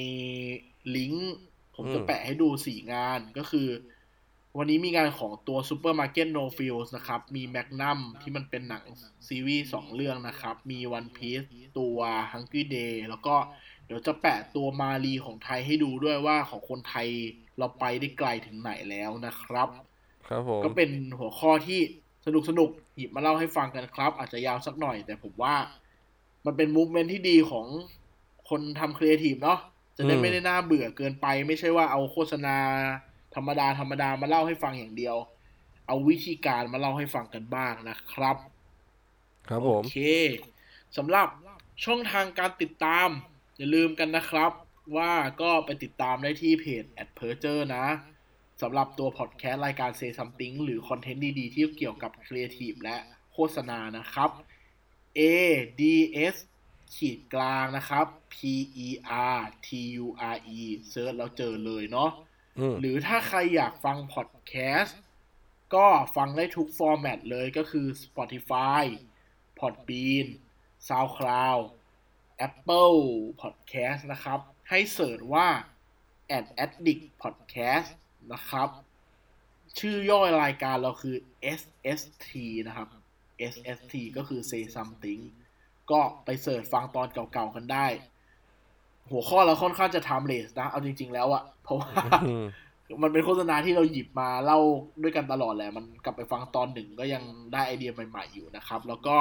[0.97, 1.35] ลิงก์
[1.75, 3.69] ผมจะแปะให้ดูสี่งานก็คือ
[4.59, 8.85] วันนี้มีงานของตัว Supermarket No Fields นะครับ มีแม g นัมที่มันเป็นหนัง
[9.29, 11.45] ซีรีส์สองเรื่องนะครับ มี One Piece
[11.79, 11.97] ตัว
[12.33, 13.37] Hungry Day แล้วก็
[13.87, 17.09] เดี๋ยวจะแปะตัวมาลีของไทยให้ดูด้วยว่าของคนไทย
[17.59, 19.69] เราไปได้ไกลถึงไหนแล้วนะครับ
[20.29, 21.81] ครับผมก็เป็นหัวข้อที่
[22.27, 25.55] สนุกสนุกๆหยิบมาเล่าให้ฟังกันครับ อาจจะยาวสักหน่อย แต่ผมว่า
[26.47, 27.67] มันเป็น movement ที่ดีของ
[28.49, 29.59] คนทำครีเอทีฟเนาะ
[29.97, 32.57] จะได้ไม่ได้น่าเบื่อเกินไป ไม่ใช่ว่าเอาโฆษณา
[33.35, 35.17] ธรรมดาธรรมดามาเล่าให้ฟังอย่างเดียว
[35.87, 38.37] เอาวิธีการมาเล่าให้ฟังกันบ้างนะครับ
[39.49, 39.99] ครับผม โอเค
[40.97, 41.29] สำหรับ
[41.85, 43.09] ช่องทางการติดตาม
[43.57, 44.53] อย่าลืมกันนะครับ
[44.97, 47.87] ว่าก็ไปติดตามได้ที่เพจ a d p e r t u r นะ
[48.63, 52.97] สำหรับตัวพอดแคสต์รายการ Say Something หรือ content ดีๆ ที่เกี่ยวกับครีเอทีฟและ
[53.33, 54.31] โฆษณานะครับ
[55.19, 55.21] A
[55.81, 55.83] D
[56.35, 56.37] S
[56.95, 58.37] ขีดกลางนะครับ P
[58.87, 58.89] E
[59.37, 59.69] R T
[60.05, 62.11] U R E search แล้วเจอเลยเนาะ
[62.59, 65.01] อืมหรือถ้าใครอยากฟังพอดแคสต์
[65.75, 68.85] ก็ฟังได้ทุก format เลยก็คือ Spotify
[69.59, 70.27] Podbean
[70.89, 71.63] SoundCloud
[72.47, 73.03] Apple
[73.41, 75.49] Podcast นะครับ ให้ search ว่า
[76.39, 77.91] Ad Addict Podcast
[78.33, 78.69] นะครับ
[79.79, 81.17] ชื่อย่อยรายการเราคือ
[81.59, 82.29] SST
[82.67, 82.89] นะครับ
[83.53, 85.23] SST ก็คือ Say Something
[85.93, 87.87] ก็ไป search ฟังตอนเก่าๆกันได้
[89.11, 91.89] หัวข้อเราค่อนข้างจะ timeless นะ เอาจริง ๆ แล้วอะเพราะว่า
[92.29, 92.45] อืม
[93.03, 94.59] มันเป็นโฆษณาที่เราหยิบมาเล่า
[95.03, 99.17] ด้วยกันตลอดแหละ มันกลับไปฟังตอนหนึ่งก็ยังได้ไอเดียใหม่ๆอยู่นะครับ แล้วก็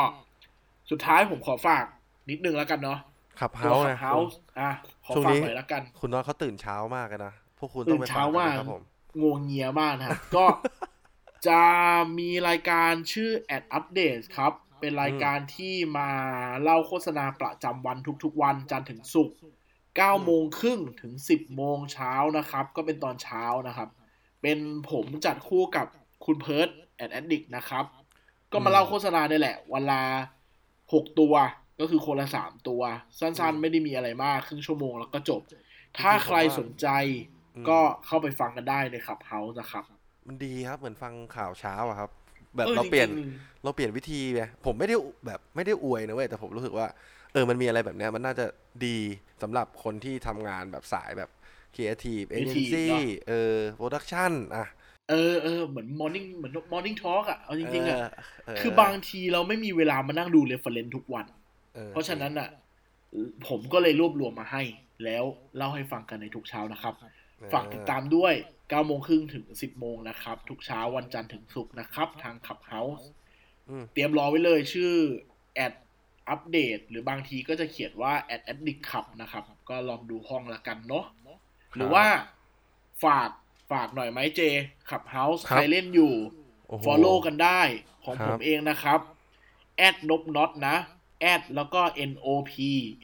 [0.90, 1.86] สุดท้ายผมขอฝาก
[2.30, 3.00] นิดนึงแล้วกันเนาะ
[3.40, 4.70] Clubhouse นะ Clubhouse อะ
[5.06, 8.84] ขอช่วงฝากนี้หน่อยแล้วกัน คุณน้อยเขาตื่นเช้ามากเลยนะ พวกคุณต้องตื่นเช้าไปฟังกันมากนะครับผม
[9.22, 10.46] งัวเงียมากนะครับก็
[11.48, 11.64] จะ
[12.18, 16.10] มีรายการชื่อ Ad Update ครับ เป็นรายการที่มา
[16.64, 19.36] เล่าโฆษณาประจำวันทุกๆวันจันทร์ถึงศุกร์
[19.80, 23.90] 9โมงครึ่งถึง 10 โมงเช้านะครับ ก็เป็นตอนเช้านะครับ
[24.42, 24.60] เป็น
[24.92, 25.88] ผมจัดคู่กับ
[26.26, 27.86] คุณเพิร์ด Ad Addict นะครับ
[28.52, 30.04] ก็มาเล่าโฆษณาได้แหละ วันละ
[30.94, 31.34] หกตัว
[31.80, 32.82] ก็คือคนละสามตัว
[33.20, 35.42] สั้นๆ ไม่ได้มีอะไรมาก ครึ่งชั่วโมงแล้วก็จบ
[36.00, 36.88] ถ้าใครสนใจ
[37.56, 39.84] อืมก็เข้าไปฟังกันได้ใน Clubhouse นะครับ
[40.28, 42.10] มันดีครับเหมือนฟังข่าวเช้าอะครับ
[42.58, 43.16] แบบเออเราเปลี่ยนจง
[43.64, 46.88] เราเปลี่ยนวิธีไงผมไม่ได้แบบไม่ได้อวยนะเว้ยแต่ผมรู้สึกว่า
[47.34, 48.46] เออมันมีอะไรแบบเนี้ยมันน่าจะ
[48.86, 48.98] ดี
[49.42, 51.30] สำหรับคนที่ทำงานแบบสายแบบ
[51.76, 52.86] Creative Agency
[53.28, 57.98] เออ Production อะๆเออเออเหมือน morning เหมือน morning talk อะเอาจริงๆอะ
[58.46, 61.26] เออคือบางทีเราไม่มีเวลามานั่งดู reference ทุกวัน
[61.78, 62.50] เออเพราะฉะนั้นอะ
[63.48, 64.64] ผมก็เลยรวบรวมมาให้
[65.04, 65.24] แล้ว
[65.58, 66.94] เล่าให้ฟังกันในทุกเช้านะครับ
[67.54, 68.34] ฝากติดตามด้วย
[68.72, 73.10] 9โมงครึ่งถึง 10 โมงนะครับ ทุกเช้าวันจันทร์ถึงศุกร์นะครับ ทาง Clubhouse
[73.70, 74.94] อืมเตรียมรอไว้เลยชื่อ
[75.56, 75.74] Ad
[76.30, 81.06] Update หรือบางทีก็จะเขียนว่า Ad Addict Club นะครับ ก็ลองดูห้องละกันเนาะ
[81.76, 82.06] หรือว่า
[83.04, 83.30] ฝาก
[83.72, 84.42] ฝากหน่อยไหมเจ
[84.90, 86.14] Clubhouse ใครเล่นอยู่
[86.68, 87.62] โอ้โห follow กันได้
[88.04, 89.00] ของครับผมเองนะครับ
[89.78, 90.76] แอดนพน็อตนะ
[91.22, 91.82] แอดแล้วก็
[92.12, 92.54] n o p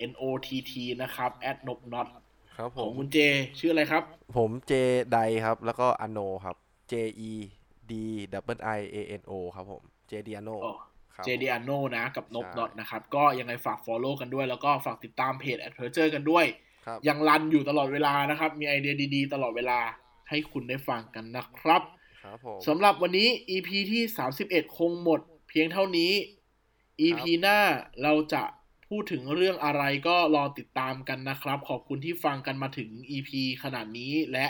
[0.10, 2.08] n o t t นะครับแอดนบน็อต
[2.58, 3.18] ครับผของมคุณเจ
[3.60, 4.04] ชื่ออะไรครับ
[4.38, 4.74] ผมเจ
[5.12, 6.56] ไดครับ แล้วก็อโนครับ
[6.92, 6.94] J
[7.30, 7.34] E
[7.92, 7.94] D
[8.56, 10.76] W I A N O ครับผม J D A N O อ๋อ
[11.18, 16.08] ครับเจ d ดีอาโนนะ กับนบใช่น็อตนะครับ ก็ยังไงฝาก follow กันด้วย แล้วก็ฝากติดตามเพจ a d v e r t u r
[16.08, 16.46] e กันด้วย
[16.86, 19.80] ครับยังรันอยู่ตลอดเวลานะครับ มีไอเดียดีๆ ตลอดเวลา
[20.30, 21.82] ให้คุณได้ฟังกันนะครับ
[22.24, 24.04] ครับผมสำหรับวันนี้ EP ที่
[24.40, 26.12] 31 คงหมด เพียงเท่านี้
[27.02, 27.58] EP หน้า
[28.04, 28.44] เราจะ
[28.90, 33.30] พูดถึงเรื่องอะไรก็รอติดตามกันนะครับ ขอบคุณที่ฟังกันมาถึง EP
[33.64, 34.46] ขนาดนี้และ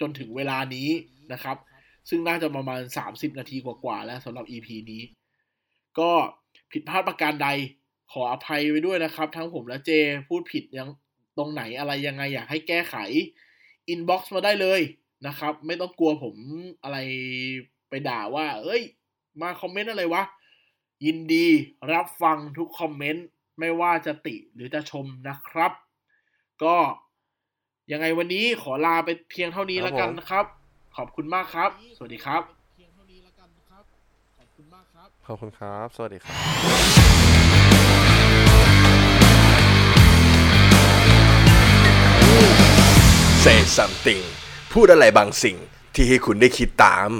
[0.00, 0.88] จนถึงเวลานี้
[1.32, 1.56] นะครับ
[2.08, 5.02] ซึ่งน่าจะประมาณ 30 นาทีกว่าๆแล้วสำหรับ EP นี้
[5.98, 6.10] ก็
[6.72, 7.48] ผิดพลาดประการใด
[8.12, 9.90] ขออภัยไว้ด้วยนะครับ ทั้งผมและเจ
[10.28, 10.88] พูดผิดยัง
[11.36, 12.96] ตรงไหนอะไรยังไงอยากให้แก้ไข
[13.88, 14.80] อินบ็อกซ์มาได้เลย
[15.26, 16.36] นะครับ ไม่ต้องกลัวผม
[16.82, 16.98] อะไร
[17.88, 18.82] ไปด่าว่า เอ้ย
[19.40, 20.22] มาคอมเมนต์อะไรวะ
[21.04, 21.46] ยินดี
[21.92, 23.26] รับฟังทุกคอมเมนต์
[23.60, 25.72] ไม่ว่าจะติหรือจะชมนะครับ
[26.64, 26.76] ก็
[27.92, 30.44] ยังไงวันนี้ขอลาไปเพียงเท่านี้ครับแล้วกันผมนะครับ
[30.96, 32.42] ขอบคุณมากครับ สวัสดีครับ
[32.74, 33.84] เพียงเท่านี้แล้วกันนะครับ
[34.38, 36.36] ขอบคุณมากครับ ขอบคุณครับ สวัสดีครับ
[43.44, 44.22] Say something
[44.72, 45.56] พูดอะไรบางสิ่ง
[45.94, 47.10] ที่ให้คุณได้คิดตาม